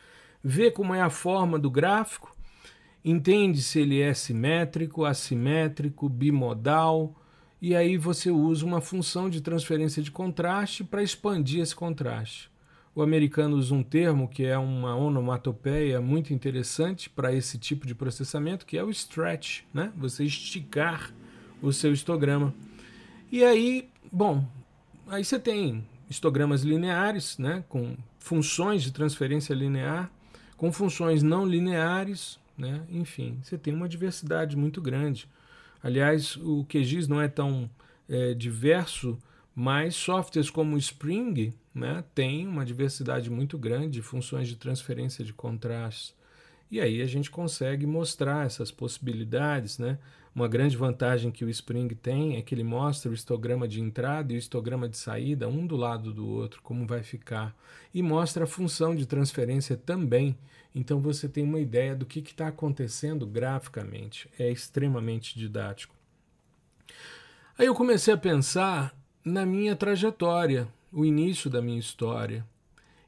Vê 0.43 0.73
como 0.73 0.93
é 0.93 1.01
a 1.01 1.09
forma 1.09 1.57
do 1.57 1.71
gráfico, 1.71 2.37
entende 3.05 3.63
se 3.63 3.79
ele 3.79 4.01
é 4.01 4.13
simétrico, 4.13 5.05
assimétrico, 5.05 6.09
bimodal, 6.09 7.15
e 7.63 7.77
aí 7.77 7.97
você 7.97 8.31
usa 8.31 8.67
uma 8.67 8.81
função 8.81 9.31
de 9.31 9.41
transferência 9.41 10.03
de 10.03 10.11
contraste 10.11 10.83
para 10.83 11.03
expandir 11.03 11.61
esse 11.61 11.77
contraste. 11.77 12.51
O 12.99 13.03
americano 13.03 13.57
usa 13.57 13.73
um 13.77 13.83
termo 13.85 14.27
que 14.27 14.45
é 14.45 14.59
uma 14.59 14.97
onomatopeia 14.97 16.01
muito 16.01 16.35
interessante 16.35 17.09
para 17.09 17.33
esse 17.33 17.57
tipo 17.57 17.87
de 17.87 17.95
processamento, 17.95 18.67
que 18.67 18.77
é 18.77 18.83
o 18.83 18.91
stretch, 18.91 19.61
né? 19.73 19.93
Você 19.97 20.25
esticar 20.25 21.15
o 21.63 21.73
seu 21.73 21.93
histograma. 21.93 22.53
E 23.31 23.45
aí, 23.45 23.89
bom, 24.11 24.45
aí 25.07 25.25
você 25.25 25.39
tem 25.39 25.87
histogramas 26.11 26.63
lineares, 26.63 27.39
né, 27.39 27.63
com 27.69 27.97
funções 28.19 28.83
de 28.83 28.93
transferência 28.93 29.55
linear, 29.55 30.11
com 30.57 30.73
funções 30.73 31.23
não 31.23 31.47
lineares, 31.47 32.37
né? 32.59 32.83
Enfim, 32.91 33.39
você 33.41 33.57
tem 33.57 33.73
uma 33.73 33.89
diversidade 33.89 34.57
muito 34.57 34.83
grande. 34.83 35.29
Aliás, 35.81 36.35
o 36.35 36.65
QGIS 36.65 37.07
não 37.07 37.23
é 37.23 37.29
tão 37.29 37.71
é, 38.09 38.35
diverso 38.35 39.17
mas 39.61 39.97
softwares 39.97 40.51
como 40.51 40.77
o 40.77 40.79
Spring 40.79 41.53
né, 41.75 42.05
tem 42.15 42.47
uma 42.47 42.65
diversidade 42.65 43.29
muito 43.29 43.59
grande 43.59 43.95
de 43.95 44.03
funções 44.03 44.47
de 44.47 44.55
transferência 44.55 45.25
de 45.25 45.33
contraste. 45.33 46.15
E 46.71 46.81
aí 46.81 47.03
a 47.03 47.07
gente 47.07 47.29
consegue 47.29 47.85
mostrar 47.85 48.47
essas 48.47 48.71
possibilidades. 48.71 49.77
Né? 49.77 49.99
Uma 50.33 50.47
grande 50.47 50.77
vantagem 50.77 51.33
que 51.33 51.45
o 51.45 51.51
Spring 51.51 51.89
tem 51.89 52.37
é 52.37 52.43
que 52.43 52.55
ele 52.55 52.63
mostra 52.63 53.11
o 53.11 53.15
histograma 53.15 53.67
de 53.67 53.81
entrada 53.81 54.33
e 54.33 54.37
o 54.37 54.39
histograma 54.39 54.89
de 54.89 54.97
saída, 54.97 55.49
um 55.49 55.67
do 55.67 55.75
lado 55.75 56.15
do 56.15 56.29
outro, 56.29 56.63
como 56.63 56.87
vai 56.87 57.03
ficar. 57.03 57.53
E 57.93 58.01
mostra 58.01 58.45
a 58.45 58.47
função 58.47 58.95
de 58.95 59.07
transferência 59.07 59.77
também. 59.77 60.39
Então 60.73 61.01
você 61.01 61.29
tem 61.29 61.43
uma 61.43 61.59
ideia 61.59 61.97
do 61.97 62.07
que 62.07 62.21
está 62.21 62.47
acontecendo 62.47 63.27
graficamente. 63.27 64.31
É 64.39 64.49
extremamente 64.49 65.37
didático. 65.37 65.97
Aí 67.59 67.67
eu 67.67 67.75
comecei 67.75 68.15
a 68.15 68.17
pensar 68.17 68.97
na 69.29 69.45
minha 69.45 69.77
trajetória, 69.77 70.67
o 70.91 71.05
início 71.05 71.51
da 71.51 71.61
minha 71.61 71.79
história. 71.79 72.47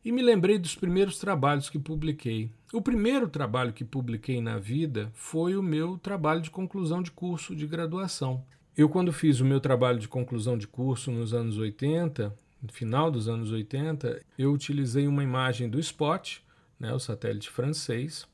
E 0.04 0.12
me 0.12 0.22
lembrei 0.22 0.58
dos 0.58 0.74
primeiros 0.74 1.18
trabalhos 1.18 1.70
que 1.70 1.78
publiquei. 1.78 2.50
O 2.72 2.80
primeiro 2.80 3.28
trabalho 3.28 3.72
que 3.72 3.84
publiquei 3.84 4.40
na 4.40 4.58
vida 4.58 5.10
foi 5.14 5.56
o 5.56 5.62
meu 5.62 5.98
trabalho 5.98 6.40
de 6.42 6.50
conclusão 6.50 7.02
de 7.02 7.10
curso 7.10 7.56
de 7.56 7.66
graduação. 7.66 8.44
Eu, 8.76 8.88
quando 8.88 9.12
fiz 9.12 9.40
o 9.40 9.44
meu 9.44 9.60
trabalho 9.60 9.98
de 9.98 10.08
conclusão 10.08 10.56
de 10.56 10.66
curso 10.66 11.10
nos 11.10 11.34
anos 11.34 11.58
80, 11.58 12.34
no 12.62 12.72
final 12.72 13.10
dos 13.10 13.26
anos 13.26 13.50
80, 13.50 14.20
eu 14.38 14.52
utilizei 14.52 15.06
uma 15.06 15.22
imagem 15.22 15.68
do 15.68 15.80
Spot, 15.80 16.38
né, 16.78 16.92
o 16.92 16.98
satélite 16.98 17.50
francês. 17.50 18.26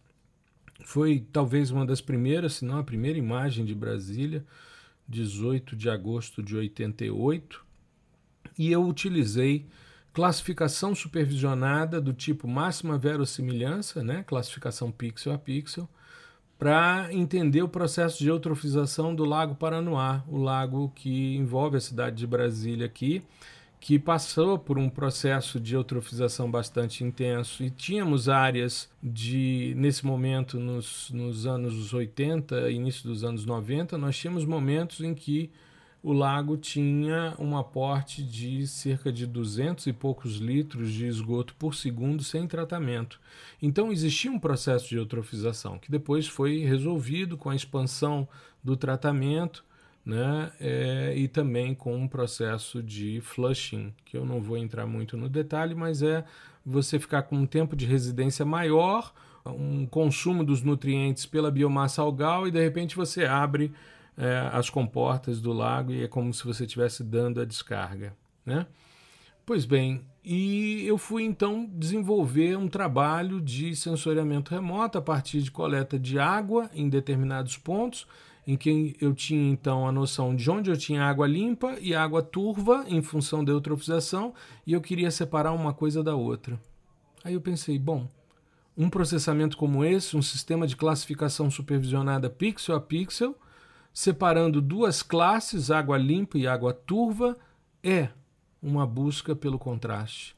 Foi 0.84 1.24
talvez 1.32 1.70
uma 1.70 1.86
das 1.86 2.00
primeiras, 2.00 2.54
se 2.54 2.64
não 2.64 2.78
a 2.78 2.84
primeira 2.84 3.18
imagem 3.18 3.64
de 3.64 3.74
Brasília, 3.74 4.44
18 5.08 5.74
de 5.76 5.88
agosto 5.88 6.42
de 6.42 6.56
88 6.56 7.65
e 8.58 8.72
eu 8.72 8.86
utilizei 8.86 9.66
classificação 10.12 10.94
supervisionada 10.94 12.00
do 12.00 12.12
tipo 12.12 12.48
máxima 12.48 12.96
verossimilhança, 12.96 14.02
né, 14.02 14.24
classificação 14.26 14.90
pixel 14.90 15.34
a 15.34 15.38
pixel, 15.38 15.88
para 16.58 17.08
entender 17.12 17.62
o 17.62 17.68
processo 17.68 18.18
de 18.18 18.28
eutrofização 18.28 19.14
do 19.14 19.24
Lago 19.24 19.54
Paranoá, 19.54 20.24
o 20.26 20.38
lago 20.38 20.90
que 20.94 21.36
envolve 21.36 21.76
a 21.76 21.80
cidade 21.80 22.16
de 22.16 22.26
Brasília 22.26 22.86
aqui, 22.86 23.22
que 23.78 23.98
passou 23.98 24.58
por 24.58 24.78
um 24.78 24.88
processo 24.88 25.60
de 25.60 25.74
eutrofização 25.74 26.50
bastante 26.50 27.04
intenso. 27.04 27.62
E 27.62 27.70
tínhamos 27.70 28.28
áreas 28.28 28.88
de, 29.02 29.74
nesse 29.76 30.04
momento, 30.06 30.58
nos, 30.58 31.10
nos 31.10 31.46
anos 31.46 31.92
80, 31.92 32.70
início 32.70 33.06
dos 33.06 33.22
anos 33.22 33.44
90, 33.44 33.98
nós 33.98 34.16
tínhamos 34.16 34.44
momentos 34.44 35.02
em 35.02 35.14
que 35.14 35.50
o 36.06 36.12
lago 36.12 36.56
tinha 36.56 37.34
um 37.36 37.56
aporte 37.56 38.22
de 38.22 38.64
cerca 38.68 39.12
de 39.12 39.26
200 39.26 39.88
e 39.88 39.92
poucos 39.92 40.36
litros 40.36 40.92
de 40.92 41.04
esgoto 41.04 41.52
por 41.56 41.74
segundo 41.74 42.22
sem 42.22 42.46
tratamento. 42.46 43.20
Então 43.60 43.90
existia 43.90 44.30
um 44.30 44.38
processo 44.38 44.88
de 44.88 44.94
eutrofização 44.94 45.80
que 45.80 45.90
depois 45.90 46.28
foi 46.28 46.60
resolvido 46.60 47.36
com 47.36 47.50
a 47.50 47.56
expansão 47.56 48.28
do 48.62 48.76
tratamento 48.76 49.64
né, 50.04 50.52
é, 50.60 51.12
e 51.16 51.26
também 51.26 51.74
com 51.74 51.96
um 51.96 52.06
processo 52.06 52.80
de 52.84 53.20
flushing, 53.20 53.92
que 54.04 54.16
eu 54.16 54.24
não 54.24 54.40
vou 54.40 54.56
entrar 54.56 54.86
muito 54.86 55.16
no 55.16 55.28
detalhe, 55.28 55.74
mas 55.74 56.02
é 56.02 56.24
você 56.64 57.00
ficar 57.00 57.22
com 57.22 57.34
um 57.34 57.46
tempo 57.46 57.74
de 57.74 57.84
residência 57.84 58.44
maior, 58.44 59.12
um 59.44 59.84
consumo 59.84 60.44
dos 60.44 60.62
nutrientes 60.62 61.26
pela 61.26 61.50
biomassa 61.50 62.00
algal 62.00 62.46
e 62.46 62.52
de 62.52 62.62
repente 62.62 62.94
você 62.94 63.24
abre 63.24 63.72
é, 64.16 64.48
as 64.52 64.70
comportas 64.70 65.40
do 65.40 65.52
lago 65.52 65.92
e 65.92 66.02
é 66.02 66.08
como 66.08 66.32
se 66.32 66.44
você 66.44 66.64
estivesse 66.64 67.04
dando 67.04 67.40
a 67.40 67.44
descarga. 67.44 68.16
Né? 68.44 68.66
Pois 69.44 69.64
bem, 69.64 70.02
e 70.24 70.84
eu 70.84 70.98
fui 70.98 71.22
então 71.22 71.70
desenvolver 71.72 72.56
um 72.56 72.66
trabalho 72.66 73.40
de 73.40 73.76
sensoriamento 73.76 74.52
remoto 74.52 74.98
a 74.98 75.02
partir 75.02 75.40
de 75.40 75.50
coleta 75.50 75.98
de 75.98 76.18
água 76.18 76.68
em 76.74 76.88
determinados 76.88 77.56
pontos, 77.56 78.06
em 78.44 78.56
que 78.56 78.96
eu 79.00 79.14
tinha 79.14 79.50
então 79.50 79.86
a 79.86 79.92
noção 79.92 80.34
de 80.34 80.50
onde 80.50 80.70
eu 80.70 80.76
tinha 80.76 81.04
água 81.04 81.26
limpa 81.26 81.76
e 81.80 81.94
água 81.94 82.22
turva 82.22 82.84
em 82.88 83.02
função 83.02 83.44
da 83.44 83.52
eutrofização, 83.52 84.34
e 84.66 84.72
eu 84.72 84.80
queria 84.80 85.10
separar 85.10 85.52
uma 85.52 85.72
coisa 85.72 86.02
da 86.02 86.16
outra. 86.16 86.58
Aí 87.22 87.34
eu 87.34 87.40
pensei, 87.40 87.78
bom, 87.78 88.08
um 88.76 88.90
processamento 88.90 89.56
como 89.56 89.84
esse, 89.84 90.16
um 90.16 90.22
sistema 90.22 90.66
de 90.66 90.76
classificação 90.76 91.50
supervisionada 91.50 92.28
pixel 92.28 92.76
a 92.76 92.80
pixel, 92.80 93.36
separando 93.96 94.60
duas 94.60 95.02
classes, 95.02 95.70
água 95.70 95.96
limpa 95.96 96.36
e 96.36 96.46
água 96.46 96.74
turva, 96.74 97.34
é 97.82 98.10
uma 98.62 98.86
busca 98.86 99.34
pelo 99.34 99.58
contraste. 99.58 100.36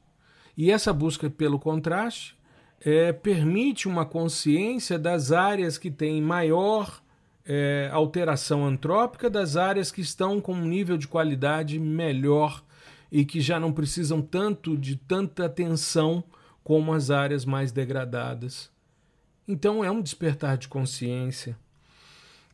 E 0.57 0.71
essa 0.71 0.93
busca 0.93 1.29
pelo 1.29 1.59
contraste 1.59 2.39
é, 2.81 3.13
permite 3.13 3.89
uma 3.89 4.07
consciência 4.07 4.97
das 4.97 5.33
áreas 5.33 5.77
que 5.77 5.91
têm 5.91 6.23
maior 6.23 7.03
é, 7.45 7.91
alteração 7.93 8.65
antrópica, 8.65 9.29
das 9.29 9.57
áreas 9.57 9.91
que 9.91 10.03
estão 10.03 10.41
com 10.41 10.53
um 10.53 10.65
nível 10.65 10.97
de 10.97 11.09
qualidade 11.09 11.81
melhor 11.81 12.63
e 13.11 13.25
que 13.25 13.41
já 13.41 13.59
não 13.59 13.73
precisam 13.73 14.23
tanto 14.23 14.79
de 14.79 14.95
tanta 14.95 15.47
atenção 15.47 16.23
como 16.63 16.93
as 16.95 17.11
áreas 17.11 17.45
mais 17.45 17.73
degradadas. 17.73 18.71
Então 19.49 19.85
é 19.85 19.91
um 19.91 20.01
despertar 20.01 20.57
de 20.57 20.69
consciência. 20.69 21.59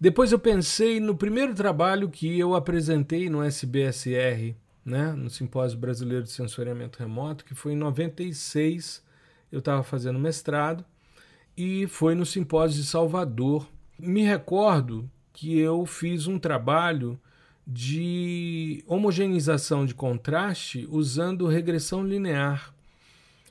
Depois 0.00 0.32
eu 0.32 0.38
pensei 0.38 0.98
no 0.98 1.16
primeiro 1.16 1.54
trabalho 1.54 2.10
que 2.10 2.38
eu 2.38 2.54
apresentei 2.54 3.30
no 3.30 3.42
SBSR, 3.42 4.54
né, 4.84 5.12
no 5.12 5.30
Simpósio 5.30 5.78
Brasileiro 5.78 6.24
de 6.24 6.30
Sensoriamento 6.30 6.98
Remoto, 6.98 7.44
que 7.44 7.54
foi 7.54 7.72
em 7.72 7.76
96. 7.76 9.02
Eu 9.50 9.60
estava 9.60 9.82
fazendo 9.82 10.18
mestrado 10.18 10.84
e 11.56 11.86
foi 11.86 12.14
no 12.14 12.26
Simpósio 12.26 12.82
de 12.82 12.88
Salvador. 12.88 13.68
Me 13.98 14.22
recordo 14.22 15.08
que 15.32 15.58
eu 15.58 15.86
fiz 15.86 16.26
um 16.26 16.38
trabalho 16.38 17.18
de 17.66 18.84
homogeneização 18.86 19.86
de 19.86 19.94
contraste 19.94 20.86
usando 20.90 21.46
regressão 21.46 22.06
linear. 22.06 22.74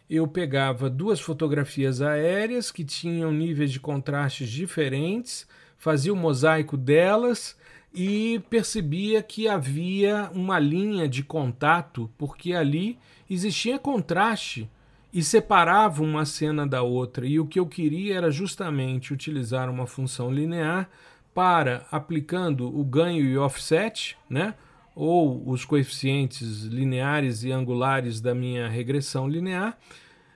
Eu 0.10 0.28
pegava 0.28 0.90
duas 0.90 1.20
fotografias 1.20 2.02
aéreas 2.02 2.70
que 2.70 2.84
tinham 2.84 3.32
níveis 3.32 3.72
de 3.72 3.80
contrastes 3.80 4.50
diferentes 4.50 5.48
fazia 5.84 6.13
o 6.13 6.16
mosaico 6.16 6.78
delas 6.78 7.58
e 7.94 8.42
percebia 8.50 9.22
que 9.22 9.50
havia 9.50 10.32
uma 10.34 10.58
linha 10.58 11.10
de 11.10 11.22
contato, 11.22 12.10
porque 12.18 12.54
ali 12.54 12.98
existia 13.30 13.78
contraste 13.78 14.70
e 15.12 15.22
separava 15.22 16.02
uma 16.02 16.24
cena 16.24 16.66
da 16.66 16.82
outra. 16.82 17.28
E 17.28 17.38
o 17.38 17.46
que 17.46 17.60
eu 17.60 17.66
queria 17.66 18.16
era 18.16 18.32
justamente 18.32 19.12
utilizar 19.12 19.70
uma 19.70 19.86
função 19.86 20.32
linear 20.32 20.90
para, 21.34 21.86
aplicando 21.92 22.66
o 22.66 22.86
ganho 22.86 23.25
e 23.25 23.38
offset, 23.38 24.16
né? 24.30 24.54
ou 24.96 25.44
os 25.50 25.66
coeficientes 25.66 26.63
lineares 26.63 27.44
e 27.44 27.52
angulares 27.52 28.22
da 28.22 28.34
minha 28.34 28.70
regressão 28.70 29.28
linear, 29.28 29.78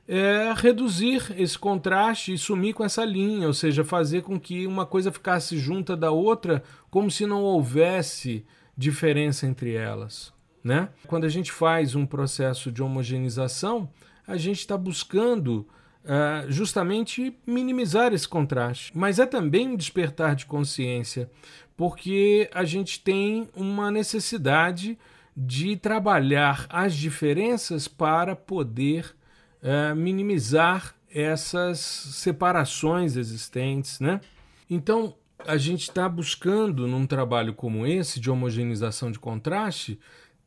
é 0.07 0.53
reduzir 0.55 1.33
esse 1.37 1.59
contraste 1.59 2.33
e 2.33 2.37
sumir 2.37 2.73
com 2.73 2.83
essa 2.83 3.03
linha, 3.03 3.47
ou 3.47 3.53
seja, 3.53 3.83
fazer 3.83 4.21
com 4.21 4.39
que 4.39 4.65
uma 4.65 4.85
coisa 4.85 5.11
ficasse 5.11 5.57
junta 5.57 5.97
da 5.97 6.11
outra 6.11 6.63
como 6.89 7.11
se 7.11 7.25
não 7.25 7.43
houvesse 7.43 8.45
diferença 8.77 9.45
entre 9.45 9.73
elas. 9.73 10.33
Né? 10.63 10.89
Quando 11.07 11.25
a 11.25 11.29
gente 11.29 11.51
faz 11.51 11.95
um 11.95 12.05
processo 12.05 12.71
de 12.71 12.81
homogeneização, 12.81 13.89
a 14.25 14.37
gente 14.37 14.59
está 14.59 14.77
buscando 14.77 15.67
uh, 16.03 16.49
justamente 16.49 17.37
minimizar 17.45 18.13
esse 18.13 18.27
contraste. 18.27 18.91
Mas 18.97 19.19
é 19.19 19.25
também 19.25 19.69
um 19.69 19.75
despertar 19.75 20.35
de 20.35 20.45
consciência, 20.45 21.29
porque 21.75 22.49
a 22.53 22.63
gente 22.63 23.01
tem 23.01 23.49
uma 23.55 23.91
necessidade 23.91 24.97
de 25.35 25.77
trabalhar 25.77 26.65
as 26.69 26.95
diferenças 26.95 27.87
para 27.87 28.35
poder 28.35 29.15
uh, 29.61 29.95
minimizar 29.95 30.95
essas 31.09 31.79
separações 31.79 33.15
existentes, 33.15 33.99
né? 33.99 34.21
Então, 34.69 35.15
a 35.45 35.57
gente 35.57 35.83
está 35.83 36.07
buscando, 36.09 36.87
num 36.87 37.05
trabalho 37.05 37.53
como 37.53 37.85
esse, 37.85 38.19
de 38.19 38.29
homogeneização 38.29 39.11
de 39.11 39.19
contraste, 39.19 39.99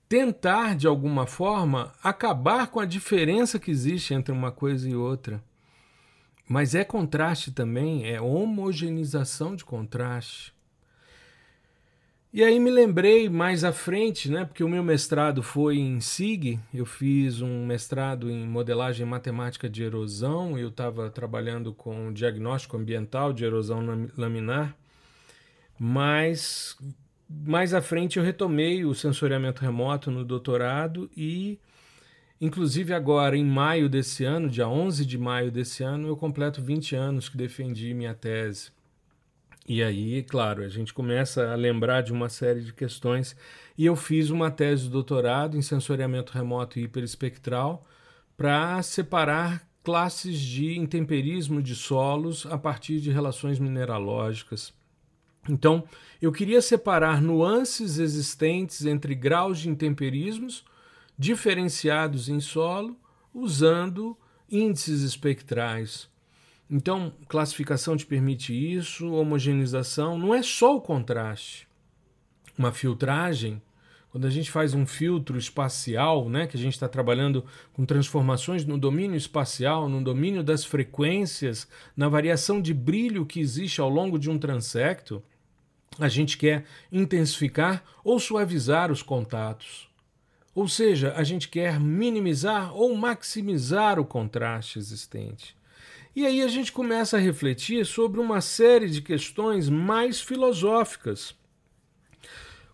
tentar, 0.08 0.76
de 0.76 0.86
alguma 0.86 1.26
forma, 1.26 1.92
acabar 2.02 2.66
com 2.66 2.80
a 2.80 2.84
diferença 2.84 3.58
que 3.58 3.70
existe 3.70 4.12
entre 4.12 4.32
uma 4.32 4.50
coisa 4.50 4.88
e 4.88 4.94
outra. 4.94 5.42
Mas 6.48 6.74
é 6.74 6.82
contraste 6.82 7.52
também, 7.52 8.06
é 8.06 8.20
homogeneização 8.20 9.54
de 9.54 9.64
contraste. 9.64 10.52
E 12.32 12.44
aí 12.44 12.60
me 12.60 12.70
lembrei 12.70 13.28
mais 13.28 13.64
à 13.64 13.72
frente, 13.72 14.30
né, 14.30 14.44
porque 14.44 14.62
o 14.62 14.68
meu 14.68 14.84
mestrado 14.84 15.42
foi 15.42 15.78
em 15.78 16.00
SIG, 16.00 16.60
eu 16.72 16.86
fiz 16.86 17.42
um 17.42 17.66
mestrado 17.66 18.30
em 18.30 18.46
modelagem 18.46 19.04
matemática 19.04 19.68
de 19.68 19.82
erosão, 19.82 20.56
eu 20.56 20.68
estava 20.68 21.10
trabalhando 21.10 21.74
com 21.74 22.12
diagnóstico 22.12 22.76
ambiental 22.76 23.32
de 23.32 23.44
erosão 23.44 23.80
laminar, 24.16 24.76
mas 25.76 26.78
mais 27.28 27.74
à 27.74 27.82
frente 27.82 28.16
eu 28.16 28.24
retomei 28.24 28.84
o 28.84 28.94
sensoriamento 28.94 29.62
remoto 29.62 30.08
no 30.08 30.24
doutorado 30.24 31.10
e 31.16 31.58
inclusive 32.40 32.94
agora 32.94 33.36
em 33.36 33.44
maio 33.44 33.88
desse 33.88 34.24
ano, 34.24 34.48
dia 34.48 34.68
11 34.68 35.04
de 35.04 35.18
maio 35.18 35.50
desse 35.50 35.82
ano, 35.82 36.06
eu 36.06 36.16
completo 36.16 36.62
20 36.62 36.94
anos 36.94 37.28
que 37.28 37.36
defendi 37.36 37.92
minha 37.92 38.14
tese. 38.14 38.70
E 39.72 39.84
aí, 39.84 40.24
claro, 40.24 40.64
a 40.64 40.68
gente 40.68 40.92
começa 40.92 41.52
a 41.52 41.54
lembrar 41.54 42.00
de 42.00 42.12
uma 42.12 42.28
série 42.28 42.60
de 42.60 42.72
questões. 42.72 43.36
E 43.78 43.86
eu 43.86 43.94
fiz 43.94 44.28
uma 44.28 44.50
tese 44.50 44.82
de 44.82 44.90
doutorado 44.90 45.56
em 45.56 45.62
sensoriamento 45.62 46.32
remoto 46.32 46.76
e 46.76 46.82
hiperespectral 46.82 47.86
para 48.36 48.82
separar 48.82 49.64
classes 49.84 50.40
de 50.40 50.76
intemperismo 50.76 51.62
de 51.62 51.76
solos 51.76 52.46
a 52.46 52.58
partir 52.58 53.00
de 53.00 53.12
relações 53.12 53.60
mineralógicas. 53.60 54.74
Então, 55.48 55.84
eu 56.20 56.32
queria 56.32 56.60
separar 56.60 57.22
nuances 57.22 58.00
existentes 58.00 58.84
entre 58.84 59.14
graus 59.14 59.60
de 59.60 59.68
intemperismos 59.68 60.64
diferenciados 61.16 62.28
em 62.28 62.40
solo 62.40 62.98
usando 63.32 64.18
índices 64.50 65.02
espectrais. 65.02 66.10
Então, 66.70 67.12
classificação 67.28 67.96
te 67.96 68.06
permite 68.06 68.54
isso, 68.54 69.12
homogeneização, 69.12 70.16
não 70.16 70.32
é 70.32 70.40
só 70.40 70.76
o 70.76 70.80
contraste. 70.80 71.66
Uma 72.56 72.70
filtragem, 72.70 73.60
quando 74.10 74.26
a 74.26 74.30
gente 74.30 74.52
faz 74.52 74.72
um 74.72 74.86
filtro 74.86 75.36
espacial, 75.36 76.28
né, 76.28 76.46
que 76.46 76.56
a 76.56 76.60
gente 76.60 76.74
está 76.74 76.88
trabalhando 76.88 77.44
com 77.72 77.84
transformações 77.84 78.64
no 78.64 78.78
domínio 78.78 79.16
espacial, 79.16 79.88
no 79.88 80.00
domínio 80.02 80.44
das 80.44 80.64
frequências, 80.64 81.66
na 81.96 82.08
variação 82.08 82.62
de 82.62 82.72
brilho 82.72 83.26
que 83.26 83.40
existe 83.40 83.80
ao 83.80 83.88
longo 83.88 84.16
de 84.16 84.30
um 84.30 84.38
transecto, 84.38 85.20
a 85.98 86.08
gente 86.08 86.38
quer 86.38 86.64
intensificar 86.92 87.82
ou 88.04 88.20
suavizar 88.20 88.92
os 88.92 89.02
contatos. 89.02 89.88
Ou 90.54 90.68
seja, 90.68 91.14
a 91.16 91.24
gente 91.24 91.48
quer 91.48 91.80
minimizar 91.80 92.72
ou 92.76 92.94
maximizar 92.94 93.98
o 93.98 94.04
contraste 94.04 94.78
existente. 94.78 95.58
E 96.14 96.26
aí 96.26 96.42
a 96.42 96.48
gente 96.48 96.72
começa 96.72 97.16
a 97.16 97.20
refletir 97.20 97.86
sobre 97.86 98.20
uma 98.20 98.40
série 98.40 98.88
de 98.88 99.00
questões 99.00 99.68
mais 99.68 100.20
filosóficas. 100.20 101.34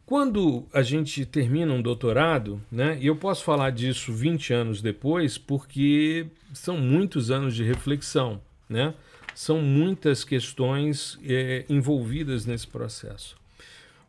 Quando 0.06 0.66
a 0.72 0.82
gente 0.82 1.26
termina 1.26 1.72
um 1.72 1.82
doutorado, 1.82 2.62
né, 2.70 2.96
e 3.00 3.06
eu 3.08 3.16
posso 3.16 3.42
falar 3.44 3.70
disso 3.70 4.12
20 4.12 4.52
anos 4.52 4.80
depois, 4.80 5.36
porque 5.36 6.28
são 6.54 6.78
muitos 6.78 7.30
anos 7.30 7.54
de 7.54 7.64
reflexão, 7.64 8.40
né? 8.68 8.94
são 9.36 9.60
muitas 9.60 10.24
questões 10.24 11.18
é, 11.22 11.66
envolvidas 11.68 12.46
nesse 12.46 12.66
processo. 12.66 13.36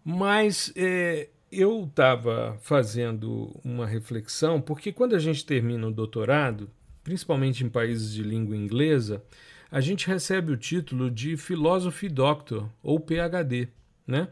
Mas 0.04 0.72
é, 0.74 1.28
eu 1.52 1.84
estava 1.84 2.58
fazendo 2.62 3.54
uma 3.62 3.86
reflexão, 3.86 4.62
porque 4.62 4.94
quando 4.94 5.16
a 5.16 5.20
gente 5.20 5.46
termina 5.46 5.86
o 5.86 5.92
doutorado, 5.92 6.70
principalmente 7.08 7.64
em 7.64 7.70
países 7.70 8.12
de 8.12 8.22
língua 8.22 8.54
inglesa, 8.54 9.24
a 9.72 9.80
gente 9.80 10.06
recebe 10.06 10.52
o 10.52 10.58
título 10.58 11.10
de 11.10 11.38
Philosophy 11.38 12.10
Doctor, 12.10 12.68
ou 12.84 13.00
PhD, 13.00 13.70
né? 14.06 14.28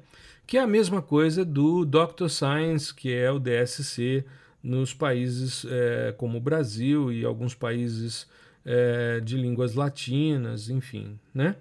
que 0.46 0.58
é 0.58 0.62
a 0.62 0.68
mesma 0.68 1.02
coisa 1.02 1.46
do 1.46 1.86
Doctor 1.86 2.30
Science, 2.30 2.94
que 2.94 3.14
é 3.14 3.32
o 3.32 3.40
DSC, 3.40 4.26
nos 4.62 4.94
países 4.94 5.66
é, 5.70 6.14
como 6.18 6.38
o 6.38 6.42
Brasil 6.42 7.14
e 7.14 7.24
alguns 7.24 7.56
países 7.56 8.28
é, 8.66 9.22
de 9.22 9.38
línguas 9.38 9.74
latinas, 9.74 10.70
enfim, 10.70 11.18
né? 11.34 11.56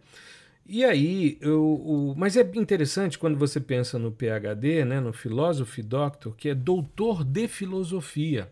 E 0.67 0.85
aí, 0.85 1.39
eu, 1.41 1.63
o, 1.63 2.15
mas 2.17 2.37
é 2.37 2.41
interessante 2.57 3.21
quando 3.21 3.39
você 3.39 3.61
pensa 3.61 4.01
no 4.01 4.11
PhD, 4.11 4.85
né, 4.85 4.99
no 4.99 5.13
Philosophy 5.13 5.81
Doctor, 5.81 6.35
que 6.35 6.49
é 6.49 6.55
doutor 6.57 7.23
de 7.23 7.47
filosofia 7.47 8.51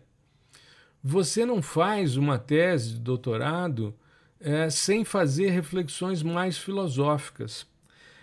você 1.03 1.45
não 1.45 1.61
faz 1.61 2.15
uma 2.15 2.39
tese 2.39 2.93
de 2.93 2.99
doutorado 3.01 3.93
é, 4.39 4.69
sem 4.69 5.03
fazer 5.03 5.49
reflexões 5.49 6.23
mais 6.23 6.57
filosóficas. 6.57 7.67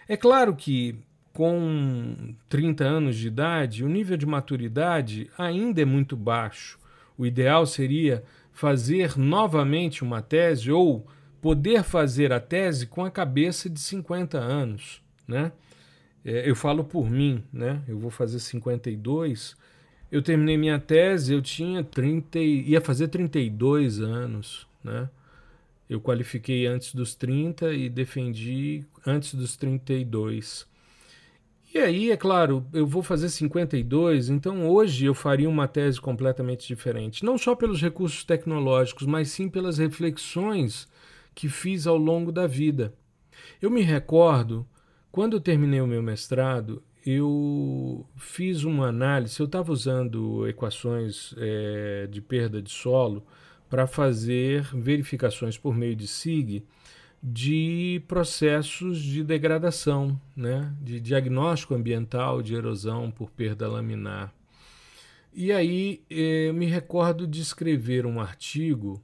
É 0.08 0.16
claro 0.16 0.56
que 0.56 0.98
com 1.32 2.34
30 2.48 2.84
anos 2.84 3.16
de 3.16 3.28
idade, 3.28 3.84
o 3.84 3.88
nível 3.88 4.16
de 4.16 4.26
maturidade 4.26 5.30
ainda 5.36 5.82
é 5.82 5.84
muito 5.84 6.16
baixo. 6.16 6.78
O 7.16 7.26
ideal 7.26 7.66
seria 7.66 8.24
fazer 8.52 9.16
novamente 9.16 10.02
uma 10.02 10.22
tese 10.22 10.72
ou 10.72 11.06
poder 11.40 11.82
fazer 11.82 12.32
a 12.32 12.40
tese 12.40 12.86
com 12.86 13.04
a 13.04 13.10
cabeça 13.10 13.70
de 13.70 13.80
50 13.80 14.38
anos, 14.38 15.02
né? 15.26 15.52
É, 16.24 16.48
eu 16.48 16.54
falo 16.54 16.84
por 16.84 17.08
mim, 17.10 17.42
né? 17.52 17.82
Eu 17.88 17.98
vou 17.98 18.10
fazer 18.10 18.38
52 18.38 19.56
eu 20.10 20.22
terminei 20.22 20.56
minha 20.56 20.78
tese, 20.78 21.32
eu 21.32 21.40
tinha 21.40 21.84
30, 21.84 22.38
ia 22.38 22.80
fazer 22.80 23.08
32 23.08 24.00
anos, 24.00 24.66
né? 24.82 25.08
Eu 25.88 26.00
qualifiquei 26.00 26.66
antes 26.66 26.94
dos 26.94 27.14
30 27.14 27.72
e 27.72 27.88
defendi 27.88 28.84
antes 29.06 29.34
dos 29.34 29.56
32. 29.56 30.68
E 31.72 31.78
aí, 31.78 32.10
é 32.10 32.16
claro, 32.16 32.66
eu 32.72 32.84
vou 32.84 33.02
fazer 33.02 33.28
52, 33.28 34.28
então 34.28 34.68
hoje 34.68 35.06
eu 35.06 35.14
faria 35.14 35.48
uma 35.48 35.68
tese 35.68 36.00
completamente 36.00 36.66
diferente. 36.66 37.24
Não 37.24 37.38
só 37.38 37.54
pelos 37.54 37.80
recursos 37.80 38.24
tecnológicos, 38.24 39.06
mas 39.06 39.30
sim 39.30 39.48
pelas 39.48 39.78
reflexões 39.78 40.88
que 41.34 41.48
fiz 41.48 41.86
ao 41.86 41.96
longo 41.96 42.32
da 42.32 42.46
vida. 42.46 42.92
Eu 43.62 43.70
me 43.70 43.82
recordo, 43.82 44.66
quando 45.12 45.34
eu 45.36 45.40
terminei 45.40 45.80
o 45.80 45.86
meu 45.86 46.02
mestrado, 46.02 46.82
eu 47.04 48.06
fiz 48.16 48.64
uma 48.64 48.88
análise, 48.88 49.38
eu 49.40 49.46
estava 49.46 49.72
usando 49.72 50.46
equações 50.48 51.34
é, 51.38 52.06
de 52.10 52.20
perda 52.20 52.60
de 52.60 52.70
solo 52.70 53.24
para 53.68 53.86
fazer 53.86 54.62
verificações 54.74 55.56
por 55.56 55.74
meio 55.74 55.94
de 55.94 56.06
SIG 56.06 56.64
de 57.22 58.02
processos 58.08 58.98
de 58.98 59.22
degradação, 59.22 60.18
né, 60.34 60.74
de 60.80 60.98
diagnóstico 61.00 61.74
ambiental 61.74 62.40
de 62.40 62.54
erosão 62.54 63.10
por 63.10 63.30
perda 63.30 63.68
laminar. 63.68 64.32
E 65.32 65.52
aí 65.52 66.02
eh, 66.10 66.48
eu 66.48 66.54
me 66.54 66.66
recordo 66.66 67.26
de 67.26 67.40
escrever 67.40 68.06
um 68.06 68.20
artigo 68.20 69.02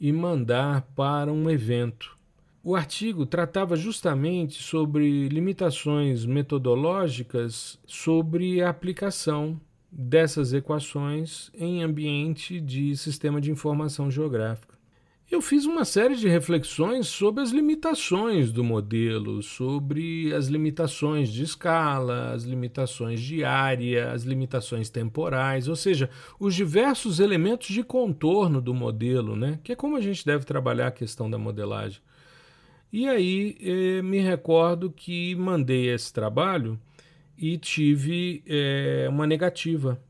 e 0.00 0.12
mandar 0.12 0.82
para 0.94 1.30
um 1.30 1.50
evento 1.50 2.16
o 2.62 2.76
artigo 2.76 3.24
tratava 3.24 3.74
justamente 3.74 4.62
sobre 4.62 5.28
limitações 5.28 6.26
metodológicas 6.26 7.78
sobre 7.86 8.60
a 8.60 8.68
aplicação 8.68 9.58
dessas 9.90 10.52
equações 10.52 11.50
em 11.54 11.82
ambiente 11.82 12.60
de 12.60 12.96
sistema 12.96 13.40
de 13.40 13.50
informação 13.50 14.10
geográfica. 14.10 14.78
eu 15.30 15.40
fiz 15.40 15.64
uma 15.64 15.84
série 15.84 16.16
de 16.16 16.28
reflexões 16.28 17.06
sobre 17.06 17.42
as 17.42 17.50
limitações 17.50 18.52
do 18.52 18.64
modelo, 18.64 19.42
sobre 19.42 20.34
as 20.34 20.48
limitações 20.48 21.32
de 21.32 21.44
escala, 21.44 22.32
as 22.32 22.42
limitações 22.42 23.20
de 23.20 23.44
área, 23.44 24.12
as 24.12 24.24
limitações 24.24 24.90
temporais, 24.90 25.66
ou 25.68 25.76
seja, 25.76 26.10
os 26.38 26.54
diversos 26.54 27.20
elementos 27.20 27.68
de 27.68 27.82
contorno 27.84 28.60
do 28.60 28.74
modelo, 28.74 29.34
né? 29.34 29.60
que 29.62 29.72
é 29.72 29.76
como 29.76 29.96
a 29.96 30.00
gente 30.00 30.26
deve 30.26 30.44
trabalhar 30.44 30.88
a 30.88 30.92
questão 30.92 31.30
da 31.30 31.38
modelagem. 31.38 32.02
E 32.92 33.08
aí 33.08 33.56
eh, 33.60 34.02
me 34.02 34.18
recordo 34.18 34.90
que 34.90 35.34
mandei 35.36 35.88
esse 35.88 36.12
trabalho 36.12 36.78
e 37.38 37.56
tive 37.56 38.42
eh, 38.46 39.06
uma 39.08 39.26
negativa 39.26 40.00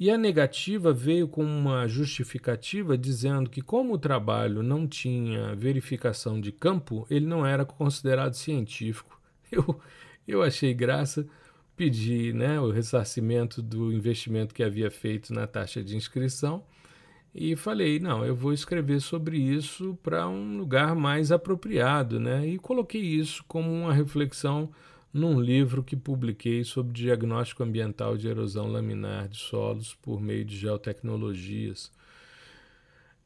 e 0.00 0.12
a 0.12 0.16
negativa 0.16 0.92
veio 0.92 1.26
com 1.26 1.42
uma 1.42 1.88
justificativa 1.88 2.96
dizendo 2.96 3.50
que, 3.50 3.60
como 3.60 3.94
o 3.94 3.98
trabalho 3.98 4.62
não 4.62 4.86
tinha 4.86 5.56
verificação 5.56 6.40
de 6.40 6.52
campo, 6.52 7.04
ele 7.10 7.26
não 7.26 7.44
era 7.44 7.64
considerado 7.64 8.34
científico. 8.34 9.18
Eu, 9.50 9.80
eu 10.26 10.42
achei 10.42 10.74
graça, 10.74 11.26
pedi 11.74 12.34
né, 12.34 12.60
o 12.60 12.70
ressarcimento 12.70 13.62
do 13.62 13.90
investimento 13.90 14.54
que 14.54 14.62
havia 14.62 14.90
feito 14.90 15.32
na 15.32 15.46
taxa 15.46 15.82
de 15.82 15.96
inscrição 15.96 16.62
e 17.34 17.54
falei: 17.56 17.98
não, 17.98 18.24
eu 18.24 18.34
vou 18.34 18.52
escrever 18.52 19.00
sobre 19.00 19.38
isso 19.38 19.98
para 20.02 20.28
um 20.28 20.56
lugar 20.56 20.94
mais 20.94 21.30
apropriado. 21.30 22.18
Né? 22.18 22.46
E 22.48 22.58
coloquei 22.58 23.02
isso 23.02 23.44
como 23.46 23.70
uma 23.70 23.92
reflexão 23.92 24.70
num 25.12 25.40
livro 25.40 25.82
que 25.82 25.96
publiquei 25.96 26.64
sobre 26.64 26.92
diagnóstico 26.92 27.62
ambiental 27.62 28.16
de 28.16 28.28
erosão 28.28 28.70
laminar 28.70 29.28
de 29.28 29.38
solos 29.38 29.94
por 29.94 30.20
meio 30.20 30.44
de 30.44 30.56
geotecnologias. 30.56 31.90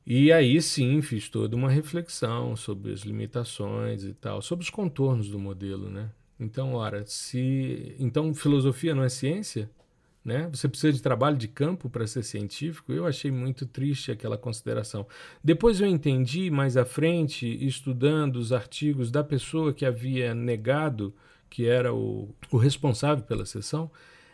E 0.05 0.33
aí 0.33 0.61
sim 0.61 1.01
fiz 1.01 1.29
toda 1.29 1.55
uma 1.55 1.71
reflexão 1.71 2.57
sobre 2.57 2.93
as 2.93 3.01
limitações 3.01 4.03
e 4.05 4.12
tal, 4.12 4.43
sobre 4.43 4.65
os 4.65 4.71
contornos 4.71 5.29
do 5.29 5.38
modelo, 5.38 5.88
né? 5.88 6.11
Então, 6.41 6.75
ora, 6.75 7.05
se 7.07 7.95
então 8.01 8.35
filosofia 8.35 8.97
não 8.97 9.05
é 9.05 9.09
ciência, 9.09 9.71
né? 10.25 10.49
Você 10.53 10.69
precisa 10.69 10.93
de 10.93 11.03
trabalho 11.03 11.37
de 11.37 11.49
campo 11.49 11.91
para 11.91 12.07
ser 12.07 12.23
científico. 12.23 12.93
Eu 12.93 13.07
achei 13.07 13.31
muito 13.31 13.67
triste 13.67 14.13
aquela 14.13 14.39
consideração. 14.39 15.07
Depois 15.43 15.81
eu 15.81 15.87
entendi 15.87 16.51
mais 16.51 16.77
à 16.77 16.85
frente, 16.85 17.47
estudando 17.65 18.37
os 18.37 18.53
artigos 18.53 19.11
da 19.11 19.25
pessoa 19.25 19.73
que 19.73 19.85
havia 19.85 20.35
negado 20.35 21.15
que 21.53 21.67
era 21.67 21.93
o, 21.93 22.35
o 22.51 22.57
responsável 22.57 23.23
pela 23.23 23.45
sessão, 23.45 23.91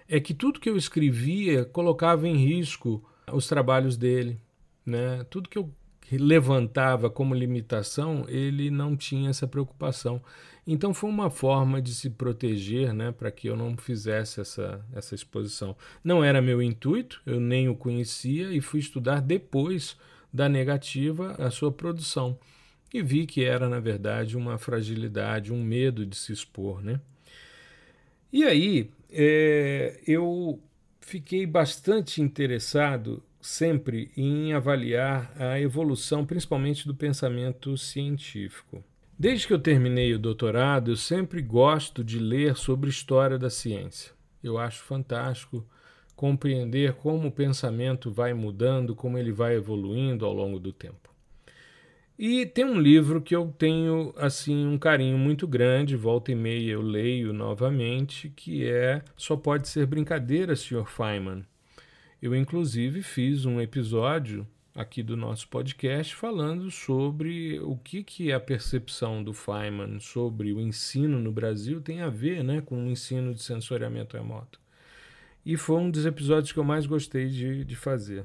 é 0.09 0.20
que 0.20 0.33
tudo 0.33 0.61
que 0.61 0.70
eu 0.70 0.77
escrevia 0.77 1.64
colocava 1.64 2.29
em 2.29 2.37
risco 2.37 3.05
os 3.33 3.48
trabalhos 3.48 3.96
dele. 3.96 4.40
Né? 4.87 5.24
Tudo 5.29 5.48
que 5.48 5.59
eu 5.59 5.68
levantava 6.16 7.11
como 7.11 7.35
limitação, 7.35 8.25
ele 8.29 8.71
não 8.71 8.97
tinha 8.97 9.31
essa 9.31 9.47
preocupação. 9.47 10.23
Então 10.66 10.94
foi 10.94 11.11
uma 11.11 11.31
forma 11.31 11.81
de 11.81 11.94
se 11.94 12.11
proteger, 12.11 12.92
né, 12.92 13.12
para 13.12 13.31
que 13.31 13.49
eu 13.49 13.57
não 13.57 13.77
fizesse 13.77 14.40
essa, 14.40 14.85
essa 14.94 15.14
exposição. 15.14 15.77
Não 16.03 16.23
era 16.23 16.40
meu 16.40 16.62
intuito, 16.62 17.21
eu 17.27 17.40
nem 17.40 17.68
o 17.68 17.75
conhecia 17.75 18.53
e 18.53 18.61
fui 18.61 18.81
estudar 18.81 19.21
depois 19.21 19.97
da 20.33 20.49
negativa 20.49 21.33
a 21.38 21.51
sua 21.51 21.73
produção 21.73 22.38
e 22.92 23.03
vi 23.03 23.27
que 23.27 23.44
era, 23.44 23.68
na 23.68 23.81
verdade, 23.81 24.37
uma 24.37 24.59
fragilidade, 24.59 25.53
um 25.53 25.62
medo 25.62 26.07
de 26.07 26.16
se 26.16 26.33
expor. 26.33 26.83
Né? 26.83 27.01
E 28.33 28.44
aí 28.44 28.90
é, 29.11 30.01
eu 30.07 30.61
fiquei 31.01 31.47
bastante 31.47 32.21
interessado 32.23 33.23
sempre 33.40 34.11
em 34.16 34.53
avaliar 34.53 35.33
a 35.38 35.61
evolução, 35.61 36.24
principalmente 36.24 36.87
do 36.87 36.94
pensamento 36.94 37.77
científico. 37.77 38.83
Desde 39.18 39.46
que 39.46 39.53
eu 39.53 39.59
terminei 39.59 40.14
o 40.14 40.18
doutorado, 40.18 40.92
eu 40.92 40.96
sempre 40.96 41.42
gosto 41.42 42.05
de 42.05 42.18
ler 42.18 42.57
sobre 42.57 42.88
história 42.88 43.38
da 43.38 43.51
ciência. 43.51 44.12
Eu 44.42 44.59
acho 44.59 44.83
fantástico 44.85 45.66
compreender 46.14 46.94
como 46.94 47.29
o 47.29 47.33
pensamento 47.33 48.11
vai 48.11 48.35
mudando, 48.35 48.94
como 48.94 49.18
ele 49.18 49.33
vai 49.33 49.55
evoluindo 49.55 50.24
ao 50.24 50.33
longo 50.33 50.59
do 50.59 50.72
tempo. 50.72 51.09
E 52.18 52.44
tem 52.44 52.64
um 52.64 52.81
livro 52.81 53.22
que 53.22 53.35
eu 53.35 53.55
tenho 53.57 54.12
assim 54.16 54.66
um 54.66 54.77
carinho 54.77 55.16
muito 55.16 55.46
grande, 55.46 55.94
volta 55.94 56.33
e 56.33 56.35
meia 56.35 56.72
eu 56.72 56.83
leio 56.83 57.33
novamente, 57.33 58.33
que 58.35 58.66
é 58.66 59.03
Só 59.16 59.37
pode 59.37 59.68
ser 59.68 59.87
brincadeira, 59.87 60.57
Sr. 60.57 60.85
Feynman. 60.85 61.44
Eu 62.20 62.35
inclusive 62.35 63.00
fiz 63.00 63.44
um 63.44 63.61
episódio 63.61 64.44
aqui 64.74 65.04
do 65.04 65.16
nosso 65.16 65.46
podcast 65.46 66.16
falando 66.16 66.68
sobre 66.68 67.61
o 67.61 67.76
que, 67.76 68.02
que 68.02 68.33
a 68.33 68.40
percepção 68.40 69.22
do 69.22 69.33
Feynman 69.33 70.00
sobre 70.00 70.52
o 70.52 70.61
ensino 70.61 71.20
no 71.20 71.31
Brasil 71.31 71.81
tem 71.81 72.00
a 72.00 72.09
ver 72.09 72.42
né, 72.42 72.61
com 72.61 72.85
o 72.85 72.90
ensino 72.90 73.33
de 73.33 73.40
sensoriamento 73.40 74.16
remoto. 74.16 74.59
E 75.46 75.57
foi 75.57 75.76
um 75.76 75.88
dos 75.88 76.04
episódios 76.04 76.50
que 76.50 76.59
eu 76.59 76.64
mais 76.64 76.87
gostei 76.87 77.28
de, 77.28 77.64
de 77.64 77.76
fazer. 77.76 78.24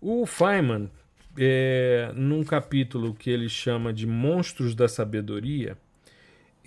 O 0.00 0.26
Feynman 0.26 0.90
é, 1.38 2.10
num 2.16 2.42
capítulo 2.42 3.14
que 3.14 3.30
ele 3.30 3.48
chama 3.48 3.92
de 3.92 4.04
Monstros 4.04 4.74
da 4.74 4.88
Sabedoria, 4.88 5.78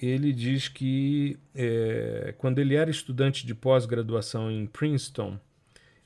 ele 0.01 0.31
diz 0.31 0.69
que 0.69 1.37
é, 1.53 2.33
quando 2.37 2.59
ele 2.59 2.75
era 2.75 2.89
estudante 2.89 3.45
de 3.45 3.53
pós-graduação 3.53 4.49
em 4.49 4.65
Princeton, 4.65 5.37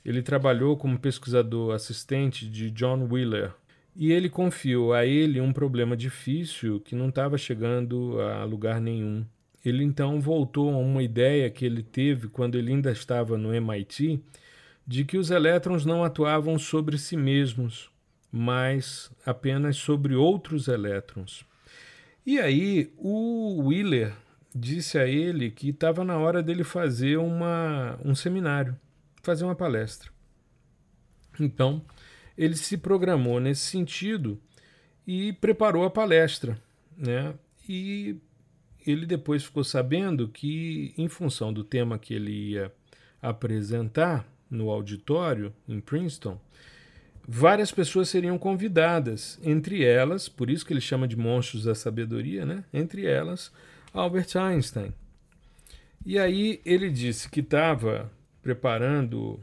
ele 0.04 0.22
trabalhou 0.22 0.76
como 0.76 0.98
pesquisador 0.98 1.74
assistente 1.74 2.48
de 2.48 2.70
John 2.70 3.08
Wheeler 3.10 3.52
e 3.94 4.10
ele 4.10 4.28
confiou 4.28 4.92
a 4.92 5.04
ele 5.04 5.40
um 5.40 5.52
problema 5.52 5.96
difícil 5.96 6.80
que 6.80 6.94
não 6.94 7.08
estava 7.08 7.36
chegando 7.36 8.20
a 8.20 8.44
lugar 8.44 8.80
nenhum. 8.80 9.24
Ele 9.64 9.84
então 9.84 10.20
voltou 10.20 10.72
a 10.72 10.78
uma 10.78 11.02
ideia 11.02 11.48
que 11.50 11.64
ele 11.64 11.82
teve 11.82 12.28
quando 12.28 12.56
ele 12.56 12.72
ainda 12.72 12.90
estava 12.90 13.36
no 13.36 13.54
MIT 13.54 14.20
de 14.86 15.04
que 15.04 15.16
os 15.16 15.30
elétrons 15.30 15.84
não 15.84 16.02
atuavam 16.02 16.58
sobre 16.58 16.98
si 16.98 17.16
mesmos, 17.16 17.90
mas 18.30 19.10
apenas 19.24 19.76
sobre 19.76 20.14
outros 20.14 20.66
elétrons. 20.66 21.44
E 22.26 22.40
aí 22.40 22.92
o 22.96 23.68
Wheeler 23.68 24.12
disse 24.54 24.98
a 24.98 25.06
ele 25.06 25.50
que 25.50 25.70
estava 25.70 26.04
na 26.04 26.16
hora 26.18 26.42
dele 26.42 26.64
fazer 26.64 27.18
uma, 27.18 27.98
um 28.04 28.14
seminário, 28.14 28.76
fazer 29.22 29.44
uma 29.44 29.54
palestra. 29.54 30.10
Então 31.38 31.82
ele 32.36 32.56
se 32.56 32.76
programou 32.76 33.40
nesse 33.40 33.62
sentido 33.62 34.40
e 35.06 35.32
preparou 35.34 35.84
a 35.84 35.90
palestra, 35.90 36.58
né? 36.96 37.34
E 37.68 38.16
ele 38.86 39.06
depois 39.06 39.44
ficou 39.44 39.62
sabendo 39.62 40.28
que, 40.28 40.92
em 40.98 41.08
função 41.08 41.52
do 41.52 41.62
tema 41.62 41.98
que 41.98 42.14
ele 42.14 42.50
ia 42.50 42.72
apresentar 43.20 44.26
no 44.50 44.70
auditório 44.70 45.52
em 45.68 45.80
Princeton, 45.80 46.38
várias 47.26 47.70
pessoas 47.70 48.08
seriam 48.08 48.36
convidadas, 48.36 49.38
entre 49.42 49.84
elas, 49.84 50.28
por 50.28 50.50
isso 50.50 50.66
que 50.66 50.72
ele 50.72 50.80
chama 50.80 51.06
de 51.06 51.16
monstros 51.16 51.64
da 51.64 51.74
sabedoria, 51.74 52.44
né? 52.44 52.64
Entre 52.72 53.06
elas, 53.06 53.52
Albert 53.92 54.36
Einstein. 54.36 54.92
E 56.04 56.18
aí 56.18 56.60
ele 56.64 56.90
disse 56.90 57.28
que 57.28 57.40
estava 57.40 58.10
preparando 58.42 59.40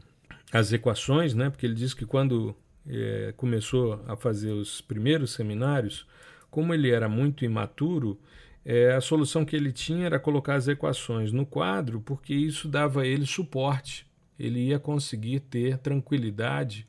as 0.52 0.72
equações, 0.72 1.34
né? 1.34 1.50
Porque 1.50 1.66
ele 1.66 1.74
disse 1.74 1.96
que 1.96 2.06
quando 2.06 2.54
é, 2.86 3.32
começou 3.36 4.02
a 4.06 4.16
fazer 4.16 4.52
os 4.52 4.80
primeiros 4.80 5.32
seminários, 5.32 6.06
como 6.50 6.74
ele 6.74 6.90
era 6.90 7.08
muito 7.08 7.44
imaturo, 7.44 8.18
é, 8.64 8.92
a 8.92 9.00
solução 9.00 9.44
que 9.44 9.56
ele 9.56 9.72
tinha 9.72 10.06
era 10.06 10.18
colocar 10.18 10.54
as 10.54 10.68
equações 10.68 11.32
no 11.32 11.46
quadro, 11.46 12.00
porque 12.00 12.34
isso 12.34 12.68
dava 12.68 13.02
a 13.02 13.06
ele 13.06 13.26
suporte. 13.26 14.06
Ele 14.38 14.68
ia 14.68 14.78
conseguir 14.78 15.40
ter 15.40 15.78
tranquilidade 15.78 16.86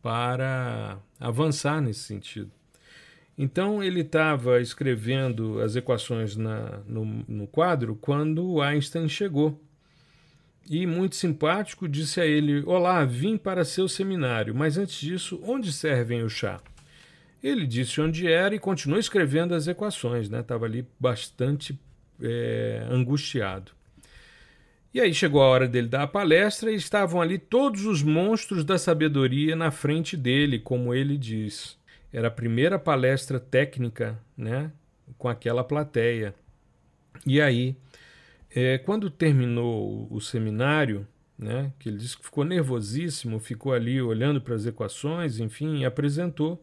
para 0.00 0.98
avançar 1.20 1.80
nesse 1.80 2.00
sentido. 2.00 2.50
Então 3.36 3.82
ele 3.82 4.00
estava 4.00 4.60
escrevendo 4.60 5.60
as 5.60 5.74
equações 5.74 6.36
na, 6.36 6.80
no, 6.86 7.04
no 7.26 7.46
quadro 7.46 7.96
quando 7.96 8.60
Einstein 8.60 9.08
chegou. 9.08 9.60
E, 10.68 10.86
muito 10.86 11.16
simpático, 11.16 11.88
disse 11.88 12.20
a 12.20 12.26
ele: 12.26 12.62
Olá, 12.64 13.04
vim 13.04 13.36
para 13.36 13.64
seu 13.64 13.88
seminário, 13.88 14.54
mas 14.54 14.78
antes 14.78 15.00
disso, 15.00 15.40
onde 15.44 15.72
servem 15.72 16.22
o 16.22 16.28
chá? 16.28 16.60
Ele 17.42 17.66
disse 17.66 18.00
onde 18.00 18.26
era 18.30 18.54
e 18.54 18.58
continuou 18.58 19.00
escrevendo 19.00 19.54
as 19.54 19.66
equações, 19.66 20.30
estava 20.30 20.68
né? 20.68 20.74
ali 20.74 20.86
bastante 20.98 21.78
é, 22.22 22.86
angustiado. 22.88 23.72
E 24.94 25.00
aí 25.00 25.12
chegou 25.12 25.42
a 25.42 25.46
hora 25.46 25.66
dele 25.66 25.88
dar 25.88 26.02
a 26.02 26.06
palestra 26.06 26.70
e 26.70 26.76
estavam 26.76 27.20
ali 27.20 27.38
todos 27.38 27.86
os 27.86 28.02
monstros 28.02 28.62
da 28.62 28.78
sabedoria 28.78 29.56
na 29.56 29.70
frente 29.70 30.16
dele, 30.16 30.58
como 30.58 30.94
ele 30.94 31.16
diz. 31.16 31.78
Era 32.12 32.28
a 32.28 32.30
primeira 32.30 32.78
palestra 32.78 33.40
técnica, 33.40 34.18
né, 34.36 34.70
com 35.16 35.28
aquela 35.28 35.64
plateia. 35.64 36.34
E 37.26 37.40
aí, 37.40 37.74
é, 38.54 38.78
quando 38.78 39.10
terminou 39.10 40.06
o 40.10 40.20
seminário, 40.20 41.06
né, 41.38 41.72
que 41.78 41.88
ele 41.88 41.96
disse 41.96 42.16
que 42.16 42.24
ficou 42.24 42.44
nervosíssimo, 42.44 43.40
ficou 43.40 43.72
ali 43.72 44.00
olhando 44.00 44.40
para 44.40 44.54
as 44.54 44.66
equações, 44.66 45.40
enfim, 45.40 45.84
apresentou. 45.84 46.62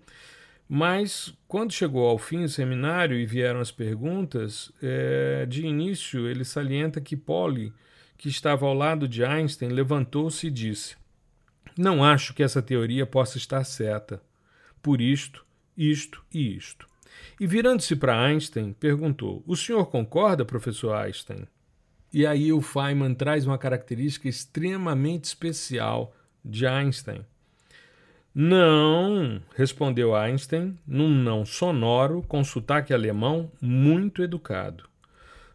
Mas 0.67 1.33
quando 1.47 1.73
chegou 1.73 2.07
ao 2.07 2.19
fim 2.19 2.43
do 2.43 2.49
seminário 2.49 3.17
e 3.17 3.25
vieram 3.25 3.59
as 3.59 3.71
perguntas, 3.71 4.71
é, 4.81 5.45
de 5.47 5.65
início 5.65 6.27
ele 6.27 6.45
salienta 6.45 7.01
que 7.01 7.17
Pauli, 7.17 7.73
que 8.15 8.29
estava 8.29 8.67
ao 8.67 8.73
lado 8.75 9.07
de 9.07 9.25
Einstein, 9.25 9.69
levantou-se 9.69 10.45
e 10.45 10.51
disse: 10.51 10.95
Não 11.75 12.03
acho 12.03 12.35
que 12.35 12.43
essa 12.43 12.61
teoria 12.61 13.07
possa 13.07 13.37
estar 13.39 13.63
certa. 13.63 14.21
Por 14.79 15.01
isto, 15.01 15.43
isto 15.75 16.23
e 16.31 16.55
isto. 16.55 16.87
E 17.39 17.47
virando-se 17.47 17.95
para 17.95 18.21
Einstein, 18.21 18.71
perguntou: 18.73 19.43
O 19.47 19.55
senhor 19.55 19.87
concorda, 19.87 20.45
professor 20.45 20.93
Einstein? 20.93 21.47
E 22.11 22.25
aí 22.25 22.51
o 22.51 22.61
Feynman 22.61 23.13
traz 23.13 23.45
uma 23.45 23.57
característica 23.57 24.27
extremamente 24.27 25.25
especial 25.25 26.15
de 26.43 26.65
Einstein. 26.65 27.25
Não, 28.33 29.41
respondeu 29.55 30.15
Einstein, 30.15 30.77
num 30.87 31.09
não 31.09 31.45
sonoro, 31.45 32.23
com 32.27 32.43
sotaque 32.43 32.93
alemão 32.93 33.51
muito 33.61 34.23
educado. 34.23 34.87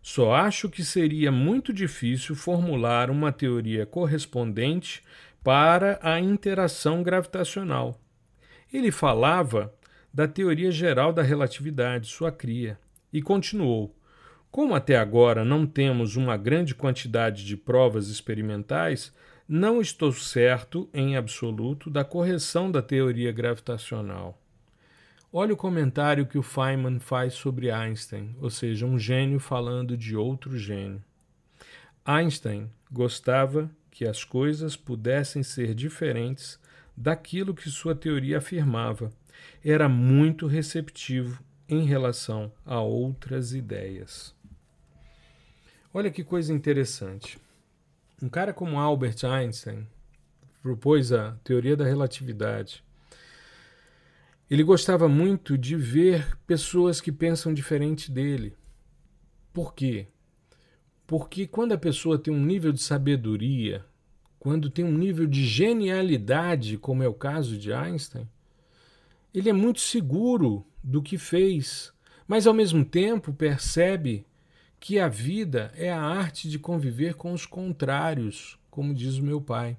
Só 0.03 0.35
acho 0.35 0.69
que 0.69 0.85
seria 0.85 1.33
muito 1.33 1.73
difícil 1.73 2.37
formular 2.37 3.11
uma 3.11 3.33
teoria 3.33 3.87
correspondente 3.87 5.03
para 5.43 5.99
a 6.03 6.21
interação 6.21 7.03
gravitacional. 7.03 7.99
Ele 8.73 8.90
falava 8.90 9.73
da 10.12 10.29
teoria 10.29 10.71
geral 10.71 11.12
da 11.12 11.23
relatividade, 11.23 12.09
sua 12.09 12.31
cria, 12.31 12.79
e 13.12 13.23
continuou: 13.23 13.95
Como 14.55 14.73
até 14.73 14.97
agora 14.97 15.45
não 15.45 15.67
temos 15.67 16.14
uma 16.14 16.37
grande 16.37 16.77
quantidade 16.77 17.45
de 17.45 17.57
provas 17.57 18.07
experimentais, 18.07 19.12
não 19.49 19.81
estou 19.81 20.12
certo, 20.12 20.88
em 20.95 21.17
absoluto, 21.17 21.90
da 21.90 22.05
correção 22.05 22.71
da 22.71 22.81
teoria 22.81 23.33
gravitacional. 23.33 24.40
Olha 25.33 25.53
o 25.53 25.57
comentário 25.57 26.25
que 26.25 26.38
o 26.38 26.43
Feynman 26.43 27.01
faz 27.01 27.35
sobre 27.35 27.69
Einstein, 27.69 28.37
ou 28.40 28.49
seja, 28.49 28.87
um 28.87 28.97
gênio 28.97 29.40
falando 29.40 29.97
de 29.97 30.17
outro 30.17 30.57
gênio. 30.57 31.03
Einstein 32.05 32.71
gostava 32.93 33.69
que 33.90 34.07
as 34.07 34.23
coisas 34.23 34.77
pudessem 34.77 35.43
ser 35.43 35.75
diferentes 35.75 36.61
daquilo 36.97 37.55
que 37.55 37.69
sua 37.69 37.93
teoria 37.93 38.38
afirmava. 38.38 39.11
Era 39.64 39.88
muito 39.88 40.47
receptivo 40.47 41.43
em 41.69 41.85
relação 41.85 42.53
a 42.64 42.81
outras 42.81 43.53
ideias. 43.53 44.34
Olha 45.97 46.11
que 46.11 46.25
coisa 46.25 46.53
interessante. 46.53 47.39
Um 48.21 48.29
cara 48.29 48.53
como 48.53 48.81
Albert 48.81 49.25
Einstein 49.25 49.87
propôs 50.61 51.13
a 51.13 51.39
teoria 51.45 51.77
da 51.77 51.85
relatividade. 51.85 52.83
Ele 54.51 54.65
gostava 54.65 55.09
muito 55.09 55.57
de 55.57 55.77
ver 55.77 56.37
pessoas 56.49 57.01
que 57.01 57.13
pensam 57.13 57.55
diferente 57.55 58.11
dele. 58.11 58.57
Por 59.53 59.73
quê? 59.73 60.09
Porque 61.07 61.47
quando 61.47 61.71
a 61.71 61.79
pessoa 61.79 62.19
tem 62.19 62.35
um 62.35 62.45
nível 62.45 62.73
de 62.73 62.83
sabedoria, 62.83 63.85
quando 64.41 64.69
tem 64.69 64.85
um 64.85 64.99
nível 64.99 65.29
de 65.29 65.47
genialidade, 65.47 66.77
como 66.77 67.05
é 67.05 67.09
o 67.09 67.15
caso 67.15 67.57
de 67.57 67.73
Einstein, 67.73 68.29
ele 69.33 69.49
é 69.49 69.53
muito 69.53 69.79
seguro 69.79 70.67
do 70.83 71.01
que 71.01 71.17
fez, 71.17 71.93
mas 72.27 72.49
ao 72.49 72.53
mesmo 72.53 72.85
tempo 72.85 73.33
percebe 73.33 74.27
que 74.85 74.99
a 74.99 75.09
vida 75.09 75.73
é 75.79 75.90
a 75.90 75.99
arte 75.99 76.47
de 76.47 76.59
conviver 76.59 77.14
com 77.14 77.33
os 77.33 77.47
contrários, 77.47 78.59
como 78.70 78.92
diz 78.92 79.16
o 79.16 79.23
meu 79.23 79.40
pai. 79.40 79.79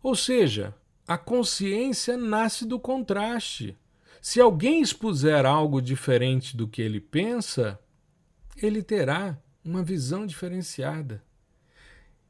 Ou 0.00 0.14
seja, 0.14 0.72
a 1.08 1.18
consciência 1.18 2.16
nasce 2.16 2.64
do 2.64 2.78
contraste. 2.78 3.76
Se 4.22 4.40
alguém 4.40 4.80
expuser 4.80 5.44
algo 5.44 5.82
diferente 5.82 6.56
do 6.56 6.68
que 6.68 6.80
ele 6.80 7.00
pensa, 7.00 7.76
ele 8.56 8.80
terá 8.80 9.36
uma 9.64 9.82
visão 9.82 10.24
diferenciada. 10.24 11.20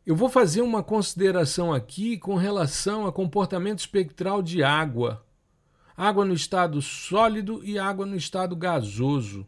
Eu 0.07 0.17
vou 0.17 0.31
fazer 0.31 0.63
uma 0.63 0.83
consideração 0.83 1.75
aqui 1.75 2.17
com 2.17 2.37
relação 2.37 3.07
a 3.07 3.13
comportamento 3.13 3.81
espectral 3.81 4.41
de 4.41 4.63
água. 4.63 5.23
Água 5.95 6.25
no 6.25 6.33
estado 6.33 6.81
sólido 6.81 7.63
e 7.63 7.79
água 7.79 8.07
no 8.07 8.17
estado 8.17 8.57
gasoso. 8.57 9.47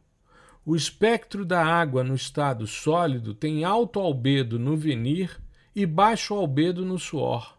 O 0.68 0.74
espectro 0.74 1.44
da 1.44 1.64
água 1.64 2.02
no 2.02 2.16
estado 2.16 2.66
sólido 2.66 3.33
tem 3.33 3.62
alto 3.62 4.00
albedo 4.00 4.59
no 4.59 4.76
venir 4.76 5.40
e 5.72 5.87
baixo 5.87 6.35
albedo 6.35 6.85
no 6.85 6.98
suor. 6.98 7.57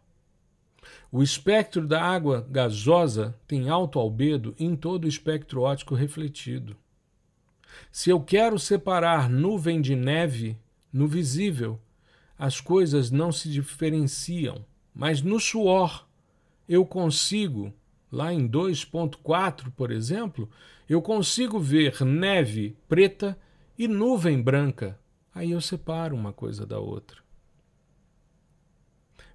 O 1.10 1.24
espectro 1.24 1.88
da 1.88 2.04
água 2.04 2.46
gasosa 2.50 3.34
tem 3.48 3.70
alto 3.70 3.98
albedo 3.98 4.54
em 4.60 4.76
todo 4.76 5.06
o 5.06 5.08
espectro 5.08 5.62
óptico 5.62 5.96
refletido. 5.96 6.76
Se 7.94 8.10
eu 8.10 8.20
quero 8.20 8.60
separar 8.60 9.30
nuvem 9.30 9.80
de 9.80 9.96
neve 9.96 10.58
no 10.92 11.08
visível, 11.08 11.80
as 12.38 12.60
coisas 12.60 13.10
não 13.10 13.32
se 13.32 13.50
diferenciam, 13.50 14.66
mas 14.94 15.22
no 15.22 15.40
suor 15.40 16.06
eu 16.68 16.86
consigo 16.86 17.74
Lá 18.12 18.34
em 18.34 18.48
2.4, 18.48 19.72
por 19.76 19.92
exemplo, 19.92 20.50
eu 20.88 21.02
consigo 21.02 21.60
ver 21.60 22.04
neve 22.04 22.78
preta 22.88 23.38
e 23.78 23.88
nuvem 23.88 24.42
branca. 24.42 24.98
Aí 25.36 25.52
eu 25.52 25.62
separo 25.62 26.16
uma 26.16 26.34
coisa 26.34 26.66
da 26.66 26.80
outra. 26.80 27.22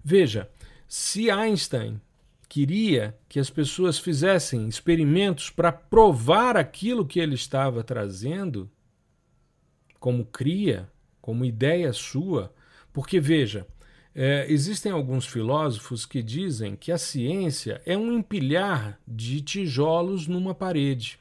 Veja, 0.02 0.50
se 0.88 1.30
Einstein 1.30 2.00
queria 2.48 3.16
que 3.28 3.38
as 3.38 3.48
pessoas 3.48 3.98
fizessem 3.98 4.68
experimentos 4.68 5.48
para 5.48 5.70
provar 5.70 6.56
aquilo 6.56 7.06
que 7.06 7.20
ele 7.20 7.34
estava 7.34 7.84
trazendo, 7.84 8.70
como 9.98 10.24
cria, 10.24 10.90
como 11.20 11.44
ideia 11.44 11.92
sua, 11.92 12.52
porque 12.92 13.20
veja, 13.20 13.66
é, 14.14 14.46
existem 14.48 14.92
alguns 14.92 15.26
filósofos 15.26 16.04
que 16.04 16.22
dizem 16.22 16.76
que 16.76 16.92
a 16.92 16.98
ciência 16.98 17.80
é 17.86 17.96
um 17.96 18.12
empilhar 18.12 18.98
de 19.08 19.40
tijolos 19.40 20.26
numa 20.26 20.54
parede. 20.54 21.18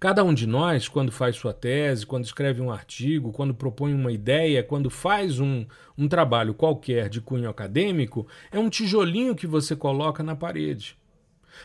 Cada 0.00 0.24
um 0.24 0.34
de 0.34 0.46
nós, 0.46 0.88
quando 0.88 1.12
faz 1.12 1.36
sua 1.36 1.54
tese, 1.54 2.04
quando 2.04 2.24
escreve 2.24 2.60
um 2.60 2.70
artigo, 2.70 3.32
quando 3.32 3.54
propõe 3.54 3.94
uma 3.94 4.12
ideia, 4.12 4.62
quando 4.62 4.90
faz 4.90 5.38
um, 5.38 5.64
um 5.96 6.08
trabalho 6.08 6.54
qualquer 6.54 7.08
de 7.08 7.20
cunho 7.20 7.48
acadêmico, 7.48 8.26
é 8.50 8.58
um 8.58 8.68
tijolinho 8.68 9.34
que 9.34 9.46
você 9.46 9.74
coloca 9.74 10.22
na 10.22 10.36
parede. 10.36 10.96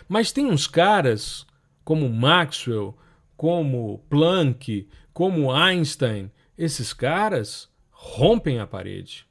Mas 0.08 0.32
tem 0.32 0.46
uns 0.46 0.68
caras, 0.68 1.46
como 1.84 2.10
Maxwell, 2.10 2.96
como 3.36 4.00
Planck, 4.10 4.88
como 5.14 5.52
Einstein, 5.52 6.32
esses 6.58 6.94
caras 6.94 7.70
rompem 7.92 8.60
a 8.60 8.68
parede. 8.68 9.26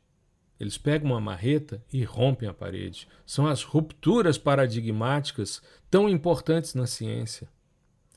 Eles 0.61 0.77
pegam 0.77 1.13
uma 1.13 1.21
marreta 1.21 1.83
e 1.91 2.05
rompem 2.05 2.47
a 2.47 2.53
parede. 2.53 3.09
São 3.25 3.47
as 3.47 3.63
rupturas 3.63 4.37
paradigmáticas 4.37 5.63
tão 5.91 6.07
importantes 6.07 6.75
na 6.75 6.87
ciência. 6.87 7.49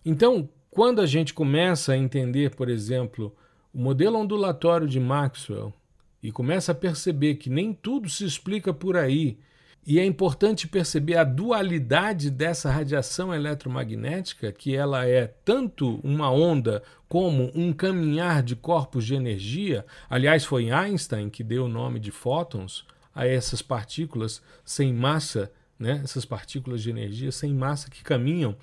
Então, 0.06 0.50
quando 0.70 1.00
a 1.00 1.06
gente 1.06 1.34
começa 1.34 1.94
a 1.94 1.98
entender, 1.98 2.54
por 2.54 2.68
exemplo, 2.68 3.34
o 3.74 3.80
modelo 3.80 4.18
ondulatório 4.18 4.88
de 4.88 5.00
Maxwell 5.00 5.74
e 6.22 6.32
começa 6.32 6.74
a 6.74 6.76
perceber 6.76 7.36
que 7.36 7.50
nem 7.50 7.74
tudo 7.74 8.10
se 8.10 8.26
explica 8.26 8.74
por 8.74 8.98
aí 8.98 9.38
e 9.86 10.00
é 10.00 10.06
importante 10.06 10.66
perceber 10.66 11.18
a 11.18 11.26
dualidade 11.26 12.30
dessa 12.30 12.72
radiação 12.72 13.34
eletromagnética, 13.34 14.52
que 14.52 14.74
ela 14.74 15.06
é 15.06 15.28
tanto 15.28 16.00
uma 16.02 16.32
onda 16.32 16.82
como 17.10 17.52
um 17.54 17.74
caminhar 17.74 18.42
de 18.42 18.56
corpos 18.56 19.06
de 19.06 19.14
energia. 19.14 19.86
Aliás, 20.10 20.46
foi 20.46 20.72
Einstein 20.72 21.30
que 21.30 21.44
deu 21.44 21.66
o 21.66 21.70
nome 21.70 22.00
de 22.00 22.12
fótons 22.12 22.86
a 23.14 23.28
essas 23.28 23.62
partículas 23.62 24.42
sem 24.64 24.94
massa, 24.94 25.52
né? 25.78 26.00
essas 26.02 26.24
partículas 26.24 26.82
de 26.82 26.90
energia 26.90 27.32
sem 27.32 27.54
massa 27.54 27.90
que 27.90 28.04
caminham 28.04 28.56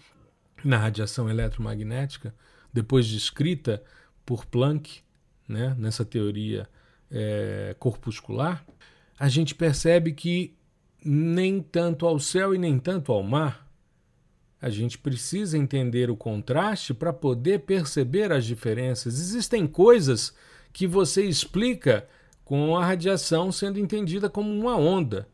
na 0.65 0.79
radiação 0.79 1.29
eletromagnética, 1.29 2.35
depois 2.73 3.07
descrita 3.07 3.83
por 4.25 4.47
Planck, 4.47 5.03
né? 5.47 5.77
nessa 5.79 6.05
teoria 6.05 6.67
é, 7.11 7.77
corpuscular. 7.79 8.65
A 9.19 9.29
gente 9.29 9.55
percebe 9.55 10.13
que 10.13 10.57
nem 11.05 11.61
tanto 11.61 12.07
ao 12.07 12.19
céu 12.19 12.55
e 12.55 12.59
nem 12.59 12.79
tanto 12.79 13.13
ao 13.13 13.23
mar. 13.23 13.67
A 14.61 14.69
gente 14.69 14.99
precisa 14.99 15.57
entender 15.57 16.11
o 16.11 16.17
contraste 16.17 16.93
para 16.93 17.13
poder 17.13 17.61
perceber 17.61 18.31
as 18.31 18.45
diferenças. 18.45 19.15
Existem 19.15 19.67
coisas 19.67 20.35
que 20.73 20.87
você 20.87 21.25
explica 21.25 22.07
com 22.45 22.77
a 22.77 22.85
radiação 22.85 23.51
sendo 23.51 23.79
entendida 23.79 24.29
como 24.29 24.53
uma 24.53 24.77
onda. 24.77 25.29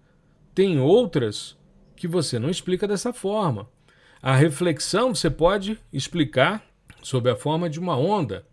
Tem 0.55 0.79
outras 0.79 1.57
que 1.97 2.07
você 2.07 2.39
não 2.39 2.51
explica 2.51 2.87
dessa 2.87 3.13
forma. 3.13 3.69
A 4.23 4.35
reflexão 4.37 5.15
você 5.15 5.29
pode 5.29 5.79
explicar 5.93 6.65
sob 7.03 7.29
a 7.31 7.37
forma 7.37 7.69
de 7.69 7.79
uma 7.79 7.97
onda, 7.97 8.47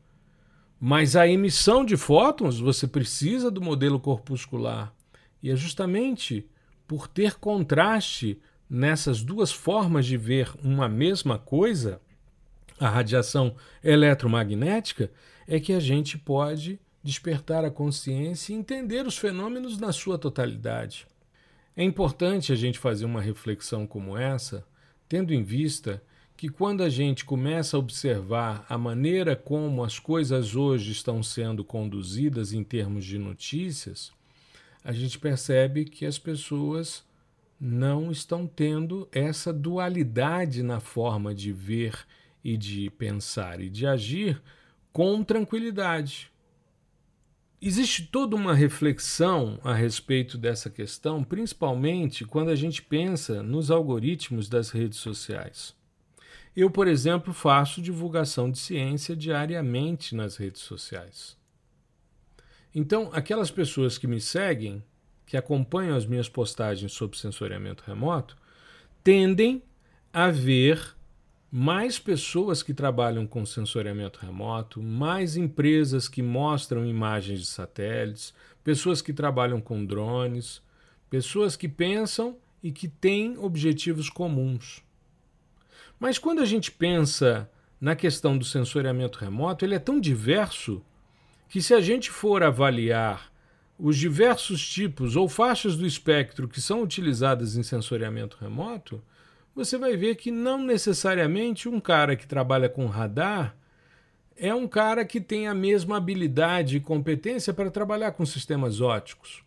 mas 0.79 1.15
a 1.15 1.27
emissão 1.27 1.85
de 1.85 1.97
fótons 1.97 2.59
você 2.59 2.87
precisa 2.87 3.49
do 3.49 3.61
modelo 3.61 3.99
corpuscular. 3.99 4.93
E 5.41 5.49
é 5.49 5.55
justamente 5.55 6.47
por 6.87 7.07
ter 7.07 7.35
contraste 7.35 8.39
nessas 8.69 9.21
duas 9.21 9.51
formas 9.51 10.05
de 10.05 10.17
ver 10.17 10.51
uma 10.63 10.89
mesma 10.89 11.37
coisa, 11.37 12.01
a 12.79 12.89
radiação 12.89 13.55
eletromagnética, 13.83 15.11
é 15.47 15.59
que 15.59 15.73
a 15.73 15.79
gente 15.79 16.17
pode 16.17 16.79
despertar 17.03 17.65
a 17.65 17.71
consciência 17.71 18.53
e 18.53 18.55
entender 18.55 19.05
os 19.05 19.17
fenômenos 19.17 19.77
na 19.77 19.91
sua 19.91 20.17
totalidade. 20.17 21.05
É 21.75 21.83
importante 21.83 22.53
a 22.53 22.55
gente 22.55 22.79
fazer 22.79 23.05
uma 23.05 23.21
reflexão 23.21 23.85
como 23.85 24.17
essa, 24.17 24.65
tendo 25.09 25.33
em 25.33 25.43
vista 25.43 26.01
que 26.35 26.49
quando 26.49 26.81
a 26.83 26.89
gente 26.89 27.25
começa 27.25 27.77
a 27.77 27.79
observar 27.79 28.65
a 28.67 28.77
maneira 28.77 29.35
como 29.35 29.83
as 29.83 29.99
coisas 29.99 30.55
hoje 30.55 30.91
estão 30.91 31.21
sendo 31.21 31.63
conduzidas 31.63 32.53
em 32.53 32.63
termos 32.63 33.05
de 33.05 33.17
notícias, 33.17 34.11
a 34.83 34.91
gente 34.91 35.17
percebe 35.17 35.85
que 35.85 36.05
as 36.05 36.19
pessoas 36.19 37.03
não 37.59 38.11
estão 38.11 38.45
tendo 38.45 39.07
essa 39.11 39.53
dualidade 39.53 40.61
na 40.61 40.79
forma 40.79 41.33
de 41.33 41.53
ver 41.53 42.05
e 42.43 42.57
de 42.57 42.89
pensar 42.89 43.61
e 43.61 43.69
de 43.69 43.87
agir 43.87 44.41
com 44.91 45.23
tranquilidade. 45.23 46.29
Existe 47.61 48.03
toda 48.07 48.35
uma 48.35 48.53
reflexão 48.53 49.57
a 49.63 49.73
respeito 49.73 50.37
dessa 50.37 50.69
questão, 50.69 51.23
principalmente 51.23 52.25
quando 52.25 52.49
a 52.49 52.55
gente 52.55 52.81
pensa 52.81 53.41
nos 53.41 53.71
algoritmos 53.71 54.49
das 54.49 54.69
redes 54.69 54.99
sociais. 54.99 55.73
Eu, 56.53 56.69
por 56.69 56.89
exemplo, 56.89 57.33
faço 57.33 57.81
divulgação 57.81 58.51
de 58.51 58.59
ciência 58.59 59.15
diariamente 59.15 60.13
nas 60.13 60.35
redes 60.35 60.61
sociais. 60.61 61.37
Então, 62.73 63.09
aquelas 63.13 63.51
pessoas 63.51 63.97
que 63.97 64.07
me 64.07 64.19
seguem, 64.19 64.83
que 65.25 65.37
acompanham 65.37 65.95
as 65.95 66.05
minhas 66.05 66.27
postagens 66.27 66.91
sobre 66.91 67.17
sensoriamento 67.17 67.83
remoto, 67.85 68.35
tendem 69.03 69.61
a 70.11 70.29
ver 70.29 70.95
mais 71.51 71.99
pessoas 71.99 72.63
que 72.63 72.73
trabalham 72.73 73.27
com 73.27 73.45
sensoriamento 73.45 74.19
remoto, 74.19 74.81
mais 74.81 75.37
empresas 75.37 76.09
que 76.09 76.23
mostram 76.23 76.83
imagens 76.83 77.41
de 77.41 77.45
satélites, 77.45 78.33
pessoas 78.63 79.03
que 79.03 79.13
trabalham 79.13 79.61
com 79.61 79.85
drones, 79.85 80.63
pessoas 81.11 81.55
que 81.55 81.69
pensam 81.69 82.35
e 82.63 82.71
que 82.71 82.87
têm 82.87 83.37
objetivos 83.37 84.09
comuns. 84.09 84.81
Mas 85.99 86.17
quando 86.17 86.41
a 86.41 86.45
gente 86.45 86.71
pensa 86.71 87.47
na 87.79 87.95
questão 87.95 88.35
do 88.35 88.45
sensoriamento 88.45 89.19
remoto, 89.19 89.63
ele 89.63 89.75
é 89.75 89.79
tão 89.79 89.99
diverso 89.99 90.83
que 91.53 91.61
se 91.61 91.71
a 91.75 91.79
gente 91.79 92.09
for 92.09 92.41
avaliar 92.41 93.31
os 93.77 93.95
diversos 93.95 94.67
tipos 94.67 95.15
ou 95.15 95.29
faixas 95.29 95.75
do 95.75 95.85
espectro 95.85 96.47
que 96.47 96.59
são 96.59 96.81
utilizadas 96.81 97.55
em 97.55 97.61
sensoriamento 97.61 98.37
remoto, 98.41 99.03
você 99.53 99.77
vai 99.77 99.95
ver 99.95 100.15
que 100.15 100.31
não 100.31 100.65
necessariamente 100.65 101.69
um 101.69 101.79
cara 101.79 102.15
que 102.15 102.25
trabalha 102.25 102.67
com 102.67 102.87
radar 102.87 103.55
é 104.35 104.51
um 104.51 104.67
cara 104.67 105.05
que 105.05 105.21
tem 105.21 105.47
a 105.47 105.53
mesma 105.53 105.97
habilidade 105.97 106.77
e 106.77 106.79
competência 106.79 107.53
para 107.53 107.69
trabalhar 107.69 108.13
com 108.13 108.25
sistemas 108.25 108.81
óticos. 108.81 109.43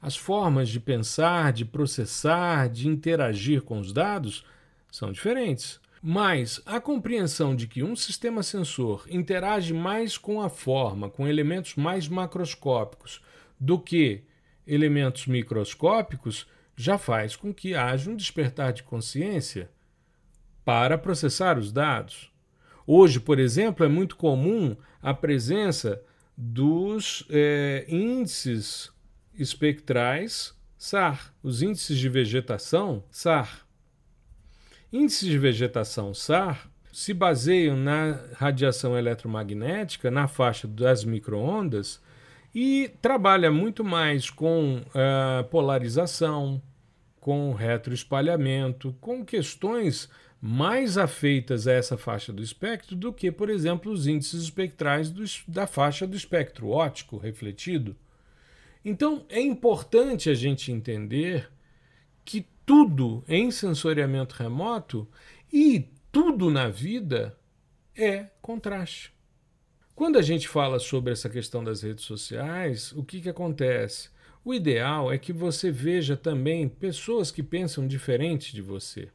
As 0.00 0.16
formas 0.16 0.68
de 0.68 0.78
pensar, 0.78 1.52
de 1.52 1.64
processar, 1.64 2.68
de 2.68 2.86
interagir 2.86 3.62
com 3.62 3.80
os 3.80 3.92
dados 3.92 4.44
são 4.92 5.10
diferentes. 5.10 5.80
Mas 6.02 6.62
a 6.64 6.80
compreensão 6.80 7.54
de 7.54 7.66
que 7.66 7.82
um 7.82 7.94
sistema 7.94 8.42
sensor 8.42 9.04
interage 9.10 9.74
mais 9.74 10.16
com 10.16 10.40
a 10.40 10.48
forma, 10.48 11.10
com 11.10 11.28
elementos 11.28 11.74
mais 11.74 12.08
macroscópicos, 12.08 13.20
do 13.58 13.78
que 13.78 14.22
elementos 14.66 15.26
microscópicos, 15.26 16.46
já 16.74 16.96
faz 16.96 17.36
com 17.36 17.52
que 17.52 17.74
haja 17.74 18.10
um 18.10 18.16
despertar 18.16 18.72
de 18.72 18.82
consciência 18.82 19.70
para 20.64 20.96
processar 20.96 21.58
os 21.58 21.70
dados. 21.70 22.32
Hoje, 22.86 23.20
por 23.20 23.38
exemplo, 23.38 23.84
é 23.84 23.88
muito 23.88 24.16
comum 24.16 24.74
a 25.02 25.12
presença 25.12 26.02
dos 26.34 27.26
é, 27.28 27.84
índices 27.86 28.90
espectrais 29.34 30.54
SAR, 30.78 31.34
os 31.42 31.60
índices 31.60 31.98
de 31.98 32.08
vegetação 32.08 33.04
SAR. 33.10 33.66
Índices 34.92 35.28
de 35.28 35.38
vegetação 35.38 36.12
SAR 36.12 36.68
se 36.92 37.14
baseiam 37.14 37.76
na 37.76 38.18
radiação 38.34 38.98
eletromagnética 38.98 40.10
na 40.10 40.26
faixa 40.26 40.66
das 40.66 41.04
microondas 41.04 42.00
e 42.52 42.90
trabalha 43.00 43.52
muito 43.52 43.84
mais 43.84 44.28
com 44.28 44.78
uh, 44.78 45.44
polarização, 45.48 46.60
com 47.20 47.54
retroespalhamento, 47.54 48.92
com 49.00 49.24
questões 49.24 50.08
mais 50.42 50.98
afeitas 50.98 51.68
a 51.68 51.72
essa 51.72 51.96
faixa 51.96 52.32
do 52.32 52.42
espectro 52.42 52.96
do 52.96 53.12
que, 53.12 53.30
por 53.30 53.48
exemplo, 53.48 53.92
os 53.92 54.08
índices 54.08 54.42
espectrais 54.42 55.10
do, 55.10 55.22
da 55.46 55.66
faixa 55.68 56.06
do 56.06 56.16
espectro 56.16 56.68
óptico 56.70 57.16
refletido. 57.16 57.94
Então, 58.84 59.24
é 59.28 59.40
importante 59.40 60.30
a 60.30 60.34
gente 60.34 60.72
entender 60.72 61.48
tudo 62.70 63.24
em 63.26 63.50
sensoriamento 63.50 64.36
remoto 64.36 65.08
e 65.52 65.90
tudo 66.12 66.48
na 66.48 66.68
vida 66.68 67.36
é 67.96 68.26
contraste. 68.40 69.12
Quando 69.92 70.16
a 70.16 70.22
gente 70.22 70.46
fala 70.46 70.78
sobre 70.78 71.12
essa 71.12 71.28
questão 71.28 71.64
das 71.64 71.82
redes 71.82 72.04
sociais, 72.04 72.92
o 72.92 73.02
que, 73.02 73.22
que 73.22 73.28
acontece? 73.28 74.08
O 74.44 74.54
ideal 74.54 75.12
é 75.12 75.18
que 75.18 75.32
você 75.32 75.68
veja 75.68 76.16
também 76.16 76.68
pessoas 76.68 77.32
que 77.32 77.42
pensam 77.42 77.88
diferente 77.88 78.54
de 78.54 78.62
você. 78.62 79.08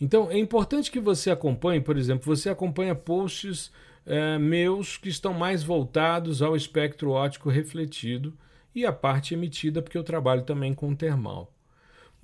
Então, 0.00 0.30
é 0.30 0.38
importante 0.38 0.90
que 0.90 1.00
você 1.00 1.30
acompanhe, 1.30 1.82
por 1.82 1.98
exemplo, 1.98 2.34
você 2.34 2.48
acompanha 2.48 2.94
posts 2.94 3.70
é, 4.06 4.38
meus 4.38 4.96
que 4.96 5.10
estão 5.10 5.34
mais 5.34 5.62
voltados 5.62 6.40
ao 6.40 6.56
espectro 6.56 7.10
óptico 7.10 7.50
refletido 7.50 8.32
e 8.74 8.86
a 8.86 8.92
parte 8.92 9.34
emitida, 9.34 9.82
porque 9.82 9.98
eu 9.98 10.02
trabalho 10.02 10.44
também 10.44 10.72
com 10.72 10.94
termal. 10.94 11.53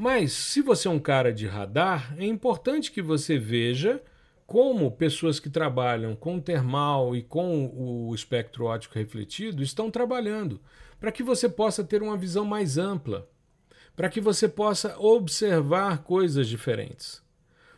Mas, 0.03 0.33
se 0.33 0.63
você 0.63 0.89
é 0.89 0.91
um 0.91 0.99
cara 0.99 1.31
de 1.31 1.47
radar, 1.47 2.15
é 2.17 2.25
importante 2.25 2.91
que 2.91 3.03
você 3.03 3.37
veja 3.37 4.03
como 4.47 4.91
pessoas 4.91 5.39
que 5.39 5.51
trabalham 5.51 6.17
com 6.17 6.41
termal 6.41 7.15
e 7.15 7.23
com 7.23 7.67
o 7.67 8.15
espectro 8.15 8.65
óptico 8.65 8.95
refletido 8.95 9.63
estão 9.63 9.91
trabalhando 9.91 10.59
para 10.99 11.13
que 11.13 11.23
você 11.23 11.51
possa 11.51 11.85
ter 11.85 12.03
uma 12.03 12.17
visão 12.17 12.47
mais 12.47 12.79
ampla, 12.79 13.29
para 13.95 14.09
que 14.09 14.23
você 14.23 14.49
possa 14.49 14.99
observar 14.99 15.99
coisas 15.99 16.49
diferentes. 16.49 17.23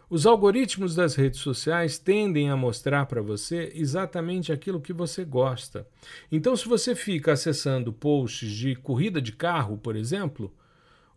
Os 0.09 0.25
algoritmos 0.25 0.95
das 0.95 1.17
redes 1.17 1.41
sociais 1.41 1.99
tendem 1.99 2.51
a 2.51 2.57
mostrar 2.57 3.07
para 3.07 3.21
você 3.21 3.73
exatamente 3.75 4.53
aquilo 4.53 4.81
que 4.81 4.93
você 4.93 5.25
gosta. 5.25 5.89
Então, 6.31 6.55
se 6.55 6.69
você 6.69 6.95
fica 6.95 7.33
acessando 7.33 7.93
posts 7.93 8.49
de 8.49 8.77
corrida 8.77 9.21
de 9.21 9.33
carro, 9.33 9.77
por 9.77 9.97
exemplo, 9.97 10.55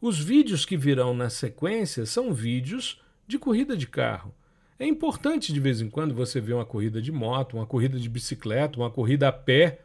os 0.05 0.19
vídeos 0.19 0.65
que 0.65 0.77
virão 0.77 1.15
na 1.15 1.31
sequência 1.31 2.05
são 2.05 2.31
vídeos 2.31 3.01
de 3.27 3.39
corrida 3.39 3.75
de 3.75 3.87
carro. 3.87 4.31
É 4.77 4.85
importante 4.85 5.51
de 5.51 5.59
vez 5.59 5.81
em 5.81 5.89
quando 5.89 6.13
você 6.13 6.39
ver 6.39 6.53
uma 6.53 6.65
corrida 6.65 7.01
de 7.01 7.11
moto, 7.11 7.55
uma 7.57 7.65
corrida 7.65 7.99
de 7.99 8.07
bicicleta, 8.07 8.77
uma 8.77 8.91
corrida 8.91 9.29
a 9.29 9.31
pé, 9.31 9.79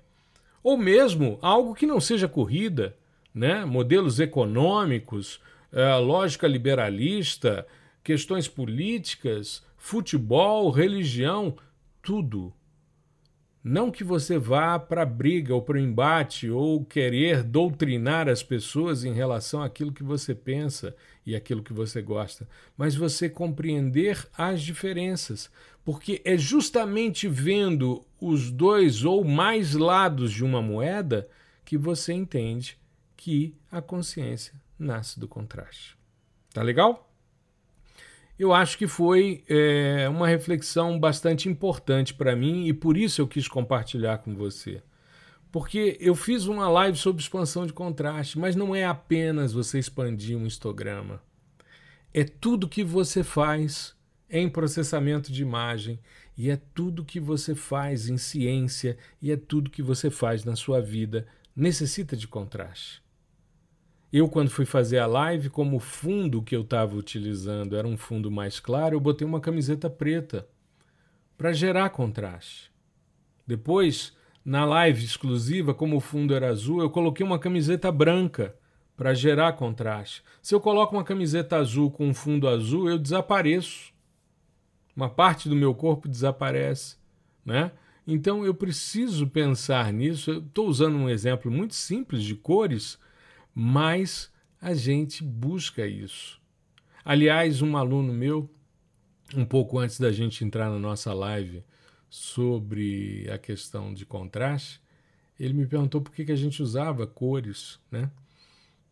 ou 0.63 0.77
mesmo 0.77 1.39
algo 1.41 1.75
que 1.75 1.87
não 1.87 1.99
seja 1.99 2.29
corrida, 2.29 2.95
né? 3.35 3.65
modelos 3.65 4.21
econômicos, 4.21 5.41
é, 5.73 5.95
lógica 5.95 6.47
liberalista, 6.47 7.67
questões 8.05 8.47
políticas, 8.47 9.65
futebol, 9.79 10.71
religião, 10.71 11.57
tudo. 12.03 12.53
Não 13.63 13.91
que 13.91 14.03
você 14.03 14.39
vá 14.39 14.79
para 14.79 15.03
a 15.03 15.07
briga 15.07 15.55
ou 15.55 15.61
para 15.61 15.77
o 15.77 15.81
embate 15.81 16.49
ou 16.49 16.83
querer 16.83 17.43
doutrinar 17.43 18.27
as 18.27 18.43
pessoas 18.43 19.05
em 19.05 19.13
relação 19.13 19.63
àquilo 19.63 19.93
que 19.93 20.03
você 20.03 20.35
pensa 20.35 20.97
e 21.27 21.37
aquilo 21.37 21.63
que 21.63 21.73
você 21.73 22.01
gosta, 22.01 22.49
mas 22.75 22.95
você 22.95 23.29
compreender 23.29 24.27
as 24.37 24.63
diferenças, 24.63 25.51
porque 25.85 26.23
é 26.25 26.39
justamente 26.39 27.29
vendo 27.29 28.03
os 28.19 28.51
dois 28.51 29.05
ou 29.05 29.23
mais 29.25 29.75
lados 29.75 30.33
de 30.33 30.43
uma 30.43 30.63
moeda 30.63 31.29
que 31.63 31.77
você 31.77 32.15
entende 32.15 32.79
que 33.15 33.55
a 33.71 33.83
consciência 33.83 34.55
nasce 34.79 35.21
do 35.21 35.29
contraste. 35.29 35.99
Tá 36.55 36.63
legal? 36.63 37.10
Eu 38.41 38.55
acho 38.55 38.79
que 38.79 38.87
foi 38.87 39.45
é, 39.47 40.09
uma 40.09 40.27
reflexão 40.27 40.99
bastante 40.99 41.47
importante 41.47 42.15
para 42.15 42.35
mim 42.35 42.69
e 42.69 42.73
por 42.73 42.97
isso 42.97 43.21
eu 43.21 43.29
quis 43.29 43.47
compartilhar 43.47 44.17
com 44.17 44.35
você. 44.35 44.83
Porque 45.53 45.99
eu 46.01 46.15
fiz 46.15 46.47
uma 46.47 46.67
live 46.67 46.97
sobre 46.97 47.21
expansão 47.21 47.67
de 47.67 47.75
contraste, 47.75 48.39
mas 48.39 48.57
não 48.57 48.75
é 48.75 48.87
apenas 48.87 49.53
você 49.53 49.79
expandir 49.79 50.39
um 50.39 50.47
histograma. 50.47 51.23
É 52.15 52.25
tudo 52.25 52.67
que 52.67 52.83
você 52.83 53.23
faz 53.23 53.95
em 54.31 54.49
processamento 54.49 55.31
de 55.31 55.43
imagem, 55.43 56.01
e 56.35 56.49
é 56.49 56.59
tudo 56.75 57.05
que 57.05 57.21
você 57.21 57.55
faz 57.55 58.09
em 58.09 58.17
ciência, 58.17 58.97
e 59.21 59.31
é 59.31 59.37
tudo 59.37 59.69
que 59.69 59.83
você 59.83 60.09
faz 60.09 60.47
na 60.47 60.57
sua 60.57 60.81
vida 60.81 61.27
necessita 61.55 62.17
de 62.17 62.27
contraste. 62.27 63.03
Eu, 64.13 64.29
quando 64.29 64.51
fui 64.51 64.65
fazer 64.65 64.99
a 64.99 65.07
live, 65.07 65.51
como 65.51 65.77
o 65.77 65.81
fundo 65.81 66.43
que 66.43 66.57
eu 66.57 66.63
estava 66.63 66.97
utilizando 66.97 67.77
era 67.77 67.87
um 67.87 67.97
fundo 67.97 68.29
mais 68.29 68.59
claro, 68.59 68.97
eu 68.97 69.01
botei 69.01 69.27
uma 69.27 69.41
camiseta 69.41 69.89
preta 69.89 70.49
para 71.39 71.53
gerar 71.53 71.91
contraste. 71.91 72.73
Depois, 73.47 74.17
na 74.45 74.65
live 74.65 75.05
exclusiva, 75.05 75.73
como 75.73 75.97
o 75.97 76.01
fundo 76.01 76.35
era 76.35 76.49
azul, 76.49 76.81
eu 76.81 76.91
coloquei 76.91 77.25
uma 77.25 77.39
camiseta 77.39 77.93
branca 77.93 78.57
para 78.97 79.15
gerar 79.15 79.53
contraste. 79.53 80.25
Se 80.43 80.55
eu 80.55 80.61
coloco 80.61 80.97
uma 80.97 81.05
camiseta 81.05 81.57
azul 81.57 81.91
com 81.91 82.09
um 82.09 82.15
fundo 82.15 82.49
azul, 82.49 82.91
eu 82.91 82.99
desapareço. 82.99 83.93
Uma 84.95 85.09
parte 85.09 85.49
do 85.49 85.55
meu 85.55 85.73
corpo 85.73 86.09
desaparece, 86.09 86.97
né? 87.45 87.71
Então 88.07 88.45
eu 88.45 88.55
preciso 88.55 89.29
pensar 89.29 89.93
nisso. 89.93 90.33
Estou 90.33 90.67
usando 90.67 90.97
um 90.97 91.09
exemplo 91.09 91.51
muito 91.51 91.75
simples 91.77 92.25
de 92.25 92.35
cores 92.35 92.99
mas 93.63 94.33
a 94.59 94.73
gente 94.73 95.23
busca 95.23 95.87
isso. 95.87 96.41
Aliás, 97.05 97.61
um 97.61 97.77
aluno 97.77 98.11
meu, 98.11 98.49
um 99.37 99.45
pouco 99.45 99.79
antes 99.79 100.01
da 100.01 100.11
gente 100.11 100.43
entrar 100.43 100.71
na 100.71 100.79
nossa 100.79 101.13
live 101.13 101.63
sobre 102.09 103.29
a 103.31 103.37
questão 103.37 103.93
de 103.93 104.07
contraste, 104.07 104.81
ele 105.39 105.53
me 105.53 105.67
perguntou 105.67 106.01
por 106.01 106.11
que, 106.15 106.25
que 106.25 106.33
a 106.33 106.37
gente 106.37 106.63
usava 106.63 107.07
cores, 107.07 107.79
né? 107.91 108.11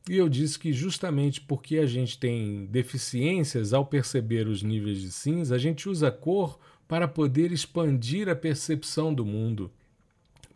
E 0.07 0.19
eu 0.19 0.29
disse 0.29 0.59
que 0.59 0.71
justamente 0.71 1.41
porque 1.41 1.79
a 1.79 1.87
gente 1.87 2.19
tem 2.19 2.67
deficiências 2.67 3.73
ao 3.73 3.87
perceber 3.87 4.47
os 4.47 4.63
níveis 4.63 5.01
de 5.01 5.11
cinza, 5.11 5.55
a 5.55 5.59
gente 5.59 5.89
usa 5.89 6.11
cor 6.11 6.61
para 6.87 7.09
poder 7.09 7.53
expandir 7.53 8.29
a 8.29 8.37
percepção 8.37 9.15
do 9.15 9.25
mundo, 9.25 9.73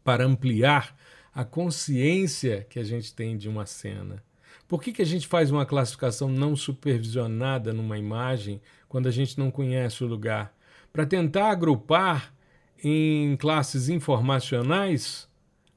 para 0.05 0.27
ampliar 0.27 0.95
a 1.35 1.45
consciência 1.45 2.67
que 2.69 2.79
a 2.79 2.85
gente 2.85 3.15
tem 3.15 3.37
de 3.37 3.49
uma 3.49 3.65
cena. 3.67 4.23
Por 4.69 4.83
que, 4.83 4.93
que 4.93 5.03
a 5.03 5.07
gente 5.07 5.27
faz 5.27 5.51
uma 5.51 5.67
classificação 5.67 6.29
não 6.29 6.55
supervisionada 6.57 7.73
numa 7.73 7.99
imagem 7.99 8.61
quando 8.89 9.07
a 9.07 9.11
gente 9.11 9.39
não 9.39 9.51
conhece 9.51 10.05
o 10.05 10.07
lugar? 10.07 10.55
Para 10.93 11.07
tentar 11.07 11.51
agrupar 11.51 12.35
em 12.83 13.37
classes 13.37 13.89
informacionais 13.89 15.29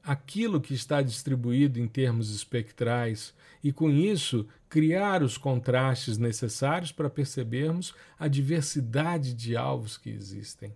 aquilo 0.02 0.60
que 0.60 0.74
está 0.74 1.02
distribuído 1.02 1.80
em 1.80 1.88
termos 1.88 2.34
espectrais 2.34 3.34
e, 3.62 3.72
com 3.72 3.90
isso, 3.90 4.46
criar 4.68 5.22
os 5.22 5.36
contrastes 5.36 6.16
necessários 6.16 6.92
para 6.92 7.10
percebermos 7.10 7.94
a 8.18 8.28
diversidade 8.28 9.34
de 9.34 9.56
alvos 9.56 9.96
que 9.96 10.10
existem. 10.10 10.72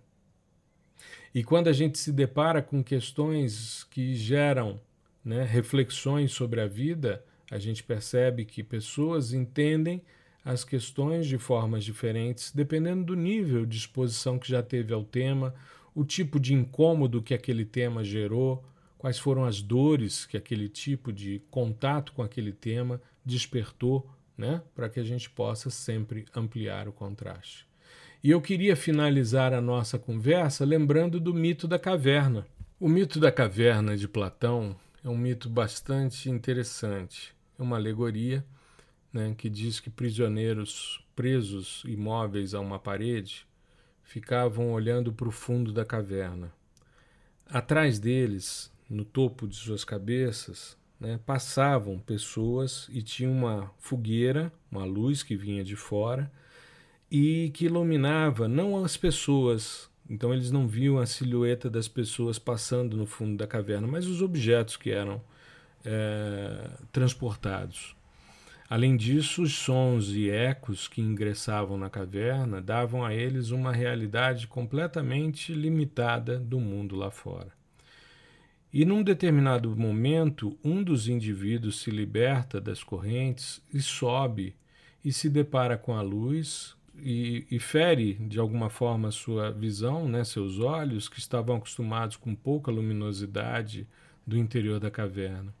E 1.33 1.43
quando 1.43 1.69
a 1.69 1.73
gente 1.73 1.97
se 1.97 2.11
depara 2.11 2.61
com 2.61 2.83
questões 2.83 3.85
que 3.85 4.15
geram 4.15 4.81
né, 5.23 5.43
reflexões 5.43 6.33
sobre 6.33 6.59
a 6.59 6.67
vida, 6.67 7.23
a 7.49 7.57
gente 7.57 7.83
percebe 7.83 8.43
que 8.43 8.61
pessoas 8.61 9.33
entendem 9.33 10.01
as 10.43 10.63
questões 10.63 11.27
de 11.27 11.37
formas 11.37 11.85
diferentes, 11.85 12.51
dependendo 12.51 13.03
do 13.03 13.15
nível 13.15 13.65
de 13.65 13.77
exposição 13.77 14.37
que 14.37 14.49
já 14.49 14.61
teve 14.61 14.93
ao 14.93 15.03
tema, 15.03 15.53
o 15.95 16.03
tipo 16.03 16.39
de 16.39 16.53
incômodo 16.53 17.21
que 17.21 17.33
aquele 17.33 17.63
tema 17.63 18.03
gerou, 18.03 18.63
quais 18.97 19.17
foram 19.17 19.45
as 19.45 19.61
dores 19.61 20.25
que 20.25 20.35
aquele 20.35 20.67
tipo 20.67 21.13
de 21.13 21.41
contato 21.49 22.11
com 22.13 22.23
aquele 22.23 22.51
tema 22.51 23.01
despertou, 23.23 24.09
né, 24.37 24.61
para 24.73 24.89
que 24.89 24.99
a 24.99 25.03
gente 25.03 25.29
possa 25.29 25.69
sempre 25.69 26.25
ampliar 26.35 26.87
o 26.87 26.91
contraste. 26.91 27.70
E 28.23 28.29
eu 28.29 28.39
queria 28.39 28.75
finalizar 28.75 29.51
a 29.51 29.59
nossa 29.59 29.97
conversa 29.97 30.63
lembrando 30.63 31.19
do 31.19 31.33
mito 31.33 31.67
da 31.67 31.79
caverna. 31.79 32.45
O 32.79 32.87
mito 32.87 33.19
da 33.19 33.31
caverna 33.31 33.97
de 33.97 34.07
Platão 34.07 34.75
é 35.03 35.09
um 35.09 35.17
mito 35.17 35.49
bastante 35.49 36.29
interessante. 36.29 37.33
É 37.57 37.63
uma 37.63 37.77
alegoria 37.77 38.45
né, 39.11 39.33
que 39.35 39.49
diz 39.49 39.79
que 39.79 39.89
prisioneiros 39.89 41.03
presos 41.15 41.81
imóveis 41.83 42.53
a 42.53 42.59
uma 42.59 42.77
parede 42.77 43.47
ficavam 44.03 44.71
olhando 44.71 45.11
para 45.11 45.27
o 45.27 45.31
fundo 45.31 45.73
da 45.73 45.83
caverna. 45.83 46.53
Atrás 47.49 47.97
deles, 47.97 48.71
no 48.87 49.03
topo 49.03 49.47
de 49.47 49.55
suas 49.55 49.83
cabeças, 49.83 50.77
né, 50.99 51.19
passavam 51.25 51.97
pessoas 51.97 52.87
e 52.91 53.01
tinha 53.01 53.31
uma 53.31 53.71
fogueira, 53.79 54.53
uma 54.71 54.85
luz 54.85 55.23
que 55.23 55.35
vinha 55.35 55.63
de 55.63 55.75
fora 55.75 56.31
e 57.11 57.51
que 57.53 57.65
iluminava 57.65 58.47
não 58.47 58.81
as 58.83 58.95
pessoas, 58.95 59.89
então 60.09 60.33
eles 60.33 60.49
não 60.49 60.65
viam 60.65 60.97
a 60.97 61.05
silhueta 61.05 61.69
das 61.69 61.89
pessoas 61.89 62.39
passando 62.39 62.95
no 62.95 63.05
fundo 63.05 63.35
da 63.35 63.45
caverna, 63.45 63.85
mas 63.85 64.07
os 64.07 64.21
objetos 64.21 64.77
que 64.77 64.91
eram 64.91 65.21
é, 65.83 66.69
transportados. 66.91 67.95
Além 68.69 68.95
disso, 68.95 69.41
os 69.41 69.53
sons 69.53 70.11
e 70.11 70.29
ecos 70.29 70.87
que 70.87 71.01
ingressavam 71.01 71.77
na 71.77 71.89
caverna 71.89 72.61
davam 72.61 73.03
a 73.03 73.13
eles 73.13 73.51
uma 73.51 73.73
realidade 73.73 74.47
completamente 74.47 75.53
limitada 75.53 76.39
do 76.39 76.57
mundo 76.57 76.95
lá 76.95 77.11
fora. 77.11 77.51
E 78.71 78.85
num 78.85 79.03
determinado 79.03 79.75
momento, 79.75 80.57
um 80.63 80.81
dos 80.81 81.09
indivíduos 81.09 81.81
se 81.81 81.91
liberta 81.91 82.61
das 82.61 82.81
correntes 82.81 83.61
e 83.73 83.81
sobe 83.81 84.55
e 85.03 85.11
se 85.11 85.29
depara 85.29 85.77
com 85.77 85.93
a 85.93 86.01
luz, 86.01 86.73
e, 86.95 87.45
e, 87.49 87.59
fere 87.59 88.13
de 88.13 88.39
alguma 88.39 88.69
forma 88.69 89.11
sua 89.11 89.51
visão, 89.51 90.07
né, 90.07 90.23
seus 90.23 90.59
olhos, 90.59 91.07
que 91.07 91.19
estavam 91.19 91.55
acostumados 91.55 92.15
com 92.15 92.35
pouca 92.35 92.71
luminosidade 92.71 93.87
do 94.25 94.37
interior 94.37 94.79
da 94.79 94.91
caverna. 94.91 95.53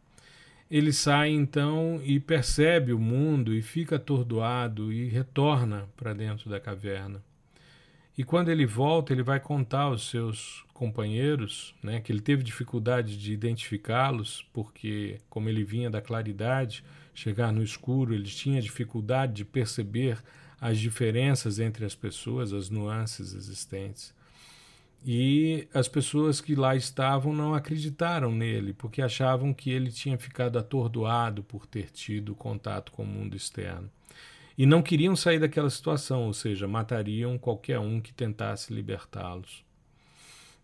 Ele 0.69 0.93
sai 0.93 1.31
então 1.31 1.99
e 2.03 2.19
percebe 2.19 2.93
o 2.93 2.99
mundo 2.99 3.53
e 3.53 3.61
fica 3.61 3.97
atordoado 3.97 4.91
e 4.91 5.09
retorna 5.09 5.89
para 5.97 6.13
dentro 6.13 6.49
da 6.49 6.59
caverna. 6.59 7.21
E 8.17 8.23
quando 8.23 8.49
ele 8.49 8.65
volta, 8.65 9.13
ele 9.13 9.23
vai 9.23 9.39
contar 9.39 9.81
aos 9.81 10.09
seus 10.09 10.65
companheiros 10.73 11.73
né, 11.81 11.99
que 11.99 12.11
ele 12.11 12.21
teve 12.21 12.43
dificuldade 12.43 13.17
de 13.17 13.33
identificá-los, 13.33 14.47
porque, 14.53 15.19
como 15.29 15.49
ele 15.49 15.63
vinha 15.63 15.89
da 15.89 16.01
claridade, 16.01 16.83
chegar 17.13 17.51
no 17.51 17.63
escuro, 17.63 18.13
ele 18.13 18.25
tinha 18.25 18.61
dificuldade 18.61 19.33
de 19.33 19.45
perceber 19.45 20.17
as 20.61 20.77
diferenças 20.77 21.59
entre 21.59 21.83
as 21.83 21.95
pessoas, 21.95 22.53
as 22.53 22.69
nuances 22.69 23.33
existentes. 23.33 24.13
E 25.03 25.67
as 25.73 25.87
pessoas 25.87 26.39
que 26.39 26.53
lá 26.53 26.75
estavam 26.75 27.33
não 27.33 27.55
acreditaram 27.55 28.31
nele, 28.31 28.71
porque 28.71 29.01
achavam 29.01 29.51
que 29.51 29.71
ele 29.71 29.91
tinha 29.91 30.19
ficado 30.19 30.59
atordoado 30.59 31.41
por 31.41 31.65
ter 31.65 31.89
tido 31.89 32.35
contato 32.35 32.91
com 32.91 33.01
o 33.01 33.07
mundo 33.07 33.35
externo. 33.35 33.89
E 34.55 34.67
não 34.67 34.83
queriam 34.83 35.15
sair 35.15 35.39
daquela 35.39 35.71
situação, 35.71 36.27
ou 36.27 36.33
seja, 36.33 36.67
matariam 36.67 37.35
qualquer 37.39 37.79
um 37.79 37.99
que 37.99 38.13
tentasse 38.13 38.71
libertá-los. 38.71 39.63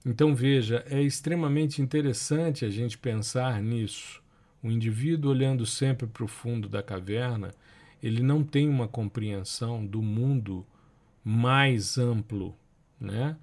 Então 0.05 0.35
veja, 0.35 0.85
é 0.87 1.01
extremamente 1.01 1.81
interessante 1.81 2.63
a 2.63 2.69
gente 2.69 2.95
pensar 2.95 3.59
nisso. 3.63 4.21
O 4.61 4.69
indivíduo 4.69 5.31
olhando 5.31 5.65
sempre 5.65 6.05
para 6.05 6.23
o 6.23 6.27
fundo 6.27 6.69
da 6.69 6.83
caverna 6.83 7.51
ele 8.01 8.21
não 8.21 8.43
tem 8.43 8.69
uma 8.69 8.87
compreensão 8.87 9.85
do 9.85 10.01
mundo 10.01 10.65
mais 11.23 11.97
amplo, 11.97 12.55
né? 12.99 13.35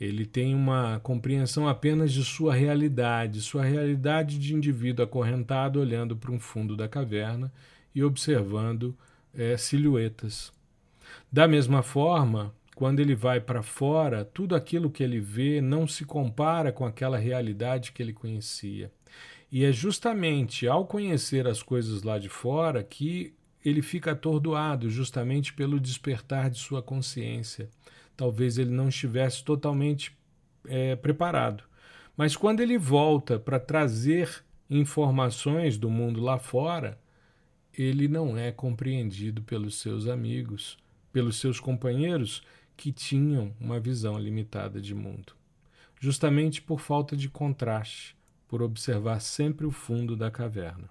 Ele 0.00 0.24
tem 0.24 0.54
uma 0.54 1.00
compreensão 1.00 1.68
apenas 1.68 2.12
de 2.12 2.24
sua 2.24 2.54
realidade, 2.54 3.40
sua 3.40 3.64
realidade 3.64 4.38
de 4.38 4.54
indivíduo 4.54 5.04
acorrentado 5.04 5.80
olhando 5.80 6.16
para 6.16 6.30
um 6.30 6.38
fundo 6.38 6.76
da 6.76 6.88
caverna 6.88 7.52
e 7.92 8.04
observando 8.04 8.96
é, 9.34 9.56
silhuetas. 9.56 10.52
Da 11.32 11.48
mesma 11.48 11.82
forma, 11.82 12.54
quando 12.76 13.00
ele 13.00 13.16
vai 13.16 13.40
para 13.40 13.60
fora, 13.60 14.24
tudo 14.24 14.54
aquilo 14.54 14.88
que 14.88 15.02
ele 15.02 15.18
vê 15.18 15.60
não 15.60 15.86
se 15.86 16.04
compara 16.04 16.70
com 16.70 16.86
aquela 16.86 17.18
realidade 17.18 17.90
que 17.90 18.00
ele 18.00 18.12
conhecia. 18.12 18.92
E 19.50 19.64
é 19.64 19.72
justamente 19.72 20.68
ao 20.68 20.86
conhecer 20.86 21.48
as 21.48 21.60
coisas 21.60 22.04
lá 22.04 22.18
de 22.18 22.28
fora 22.28 22.84
que 22.84 23.34
ele 23.68 23.82
fica 23.82 24.12
atordoado 24.12 24.88
justamente 24.90 25.52
pelo 25.52 25.78
despertar 25.78 26.50
de 26.50 26.58
sua 26.58 26.82
consciência. 26.82 27.68
Talvez 28.16 28.58
ele 28.58 28.70
não 28.70 28.88
estivesse 28.88 29.44
totalmente 29.44 30.16
é, 30.66 30.96
preparado. 30.96 31.64
Mas 32.16 32.36
quando 32.36 32.60
ele 32.60 32.76
volta 32.76 33.38
para 33.38 33.60
trazer 33.60 34.42
informações 34.68 35.78
do 35.78 35.88
mundo 35.88 36.20
lá 36.20 36.38
fora, 36.38 36.98
ele 37.72 38.08
não 38.08 38.36
é 38.36 38.50
compreendido 38.50 39.42
pelos 39.42 39.76
seus 39.76 40.08
amigos, 40.08 40.76
pelos 41.12 41.36
seus 41.36 41.60
companheiros 41.60 42.42
que 42.76 42.92
tinham 42.92 43.54
uma 43.60 43.78
visão 43.78 44.18
limitada 44.18 44.80
de 44.80 44.94
mundo. 44.94 45.32
Justamente 46.00 46.60
por 46.60 46.80
falta 46.80 47.16
de 47.16 47.28
contraste, 47.28 48.16
por 48.48 48.62
observar 48.62 49.20
sempre 49.20 49.66
o 49.66 49.70
fundo 49.70 50.16
da 50.16 50.30
caverna. 50.30 50.88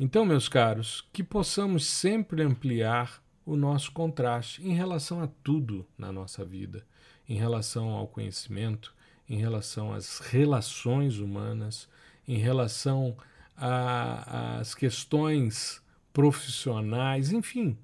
Então, 0.00 0.24
meus 0.24 0.48
caros, 0.48 1.04
que 1.12 1.24
possamos 1.24 1.84
sempre 1.84 2.42
ampliar 2.42 3.20
o 3.44 3.56
nosso 3.56 3.90
contraste 3.90 4.62
em 4.62 4.72
relação 4.72 5.20
a 5.20 5.26
tudo 5.26 5.84
na 5.98 6.12
nossa 6.12 6.44
vida, 6.44 6.86
em 7.28 7.36
relação 7.36 7.90
ao 7.90 8.06
conhecimento, 8.06 8.94
em 9.28 9.38
relação 9.38 9.92
às 9.92 10.20
relações 10.20 11.18
humanas, 11.18 11.88
em 12.28 12.36
relação 12.36 13.16
às 13.56 14.72
questões 14.72 15.82
profissionais, 16.12 17.32
enfim, 17.32 17.76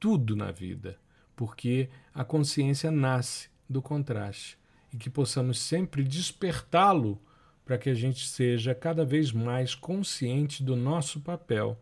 tudo 0.00 0.34
na 0.34 0.50
vida, 0.50 0.98
porque 1.36 1.88
a 2.12 2.24
consciência 2.24 2.90
nasce 2.90 3.48
do 3.68 3.80
contraste 3.80 4.58
e 4.92 4.96
que 4.96 5.08
possamos 5.08 5.60
sempre 5.60 6.02
despertá-lo 6.02 7.22
para 7.70 7.78
que 7.78 7.88
a 7.88 7.94
gente 7.94 8.26
seja 8.26 8.74
cada 8.74 9.04
vez 9.04 9.30
mais 9.30 9.76
consciente 9.76 10.60
do 10.60 10.74
nosso 10.74 11.20
papel 11.20 11.78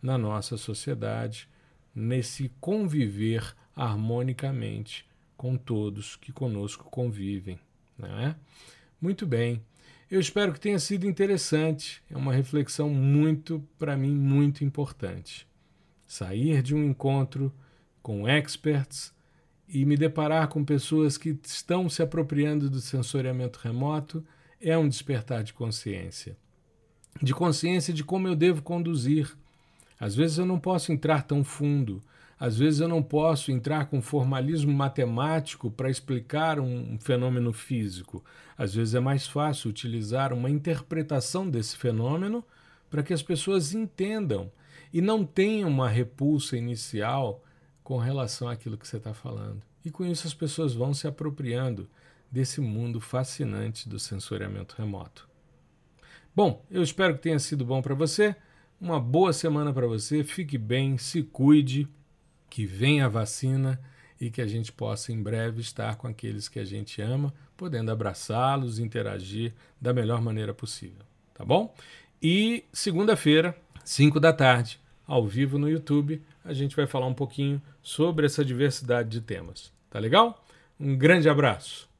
na 0.00 0.16
nossa 0.16 0.56
sociedade, 0.56 1.48
nesse 1.92 2.52
conviver 2.60 3.52
harmonicamente 3.74 5.04
com 5.36 5.56
todos 5.56 6.14
que 6.14 6.30
conosco 6.30 6.84
convivem. 6.84 7.58
Não 7.98 8.16
é? 8.16 8.36
Muito 9.00 9.26
bem. 9.26 9.60
Eu 10.08 10.20
espero 10.20 10.52
que 10.52 10.60
tenha 10.60 10.78
sido 10.78 11.04
interessante. 11.04 12.00
É 12.08 12.16
uma 12.16 12.32
reflexão 12.32 12.88
muito, 12.88 13.60
para 13.76 13.96
mim, 13.96 14.14
muito 14.14 14.62
importante. 14.62 15.48
Sair 16.06 16.62
de 16.62 16.76
um 16.76 16.84
encontro 16.84 17.52
com 18.00 18.28
experts 18.28 19.12
e 19.68 19.84
me 19.84 19.96
deparar 19.96 20.46
com 20.46 20.64
pessoas 20.64 21.18
que 21.18 21.36
estão 21.44 21.88
se 21.88 22.04
apropriando 22.04 22.70
do 22.70 22.80
sensoriamento 22.80 23.58
remoto 23.58 24.24
é 24.64 24.76
um 24.78 24.88
despertar 24.88 25.44
de 25.44 25.52
consciência. 25.52 26.36
De 27.22 27.34
consciência 27.34 27.92
de 27.92 28.02
como 28.02 28.26
eu 28.26 28.34
devo 28.34 28.62
conduzir. 28.62 29.36
Às 30.00 30.14
vezes 30.14 30.38
eu 30.38 30.46
não 30.46 30.58
posso 30.58 30.90
entrar 30.90 31.22
tão 31.22 31.44
fundo, 31.44 32.02
às 32.38 32.58
vezes 32.58 32.80
eu 32.80 32.88
não 32.88 33.02
posso 33.02 33.52
entrar 33.52 33.86
com 33.86 34.02
formalismo 34.02 34.72
matemático 34.72 35.70
para 35.70 35.90
explicar 35.90 36.58
um 36.58 36.98
fenômeno 36.98 37.52
físico. 37.52 38.24
Às 38.58 38.74
vezes 38.74 38.94
é 38.94 39.00
mais 39.00 39.26
fácil 39.26 39.70
utilizar 39.70 40.32
uma 40.32 40.50
interpretação 40.50 41.48
desse 41.48 41.76
fenômeno 41.76 42.44
para 42.90 43.02
que 43.02 43.12
as 43.12 43.22
pessoas 43.22 43.72
entendam 43.72 44.50
e 44.92 45.00
não 45.00 45.24
tenham 45.24 45.68
uma 45.68 45.88
repulsa 45.88 46.56
inicial 46.56 47.42
com 47.82 47.98
relação 47.98 48.48
àquilo 48.48 48.78
que 48.78 48.86
você 48.86 48.96
está 48.96 49.14
falando. 49.14 49.62
E 49.84 49.90
com 49.90 50.04
isso 50.04 50.26
as 50.26 50.34
pessoas 50.34 50.74
vão 50.74 50.92
se 50.94 51.06
apropriando 51.06 51.88
desse 52.34 52.60
mundo 52.60 53.00
fascinante 53.00 53.88
do 53.88 53.96
sensoriamento 53.96 54.74
remoto. 54.76 55.28
Bom, 56.34 56.64
eu 56.68 56.82
espero 56.82 57.14
que 57.14 57.22
tenha 57.22 57.38
sido 57.38 57.64
bom 57.64 57.80
para 57.80 57.94
você. 57.94 58.34
Uma 58.80 58.98
boa 58.98 59.32
semana 59.32 59.72
para 59.72 59.86
você. 59.86 60.24
Fique 60.24 60.58
bem, 60.58 60.98
se 60.98 61.22
cuide 61.22 61.88
que 62.50 62.66
venha 62.66 63.06
a 63.06 63.08
vacina 63.08 63.80
e 64.20 64.30
que 64.30 64.42
a 64.42 64.46
gente 64.48 64.72
possa 64.72 65.12
em 65.12 65.22
breve 65.22 65.60
estar 65.60 65.94
com 65.94 66.08
aqueles 66.08 66.48
que 66.48 66.58
a 66.58 66.64
gente 66.64 67.00
ama, 67.00 67.32
podendo 67.56 67.92
abraçá-los, 67.92 68.80
interagir 68.80 69.52
da 69.80 69.92
melhor 69.92 70.20
maneira 70.20 70.52
possível, 70.52 71.04
tá 71.32 71.44
bom? 71.44 71.72
E 72.20 72.64
segunda-feira, 72.72 73.56
5 73.84 74.18
da 74.18 74.32
tarde, 74.32 74.80
ao 75.06 75.24
vivo 75.26 75.56
no 75.56 75.68
YouTube, 75.68 76.20
a 76.44 76.52
gente 76.52 76.74
vai 76.74 76.86
falar 76.86 77.06
um 77.06 77.14
pouquinho 77.14 77.62
sobre 77.82 78.26
essa 78.26 78.44
diversidade 78.44 79.08
de 79.08 79.20
temas. 79.20 79.72
Tá 79.90 79.98
legal? 79.98 80.44
Um 80.80 80.96
grande 80.96 81.28
abraço. 81.28 81.93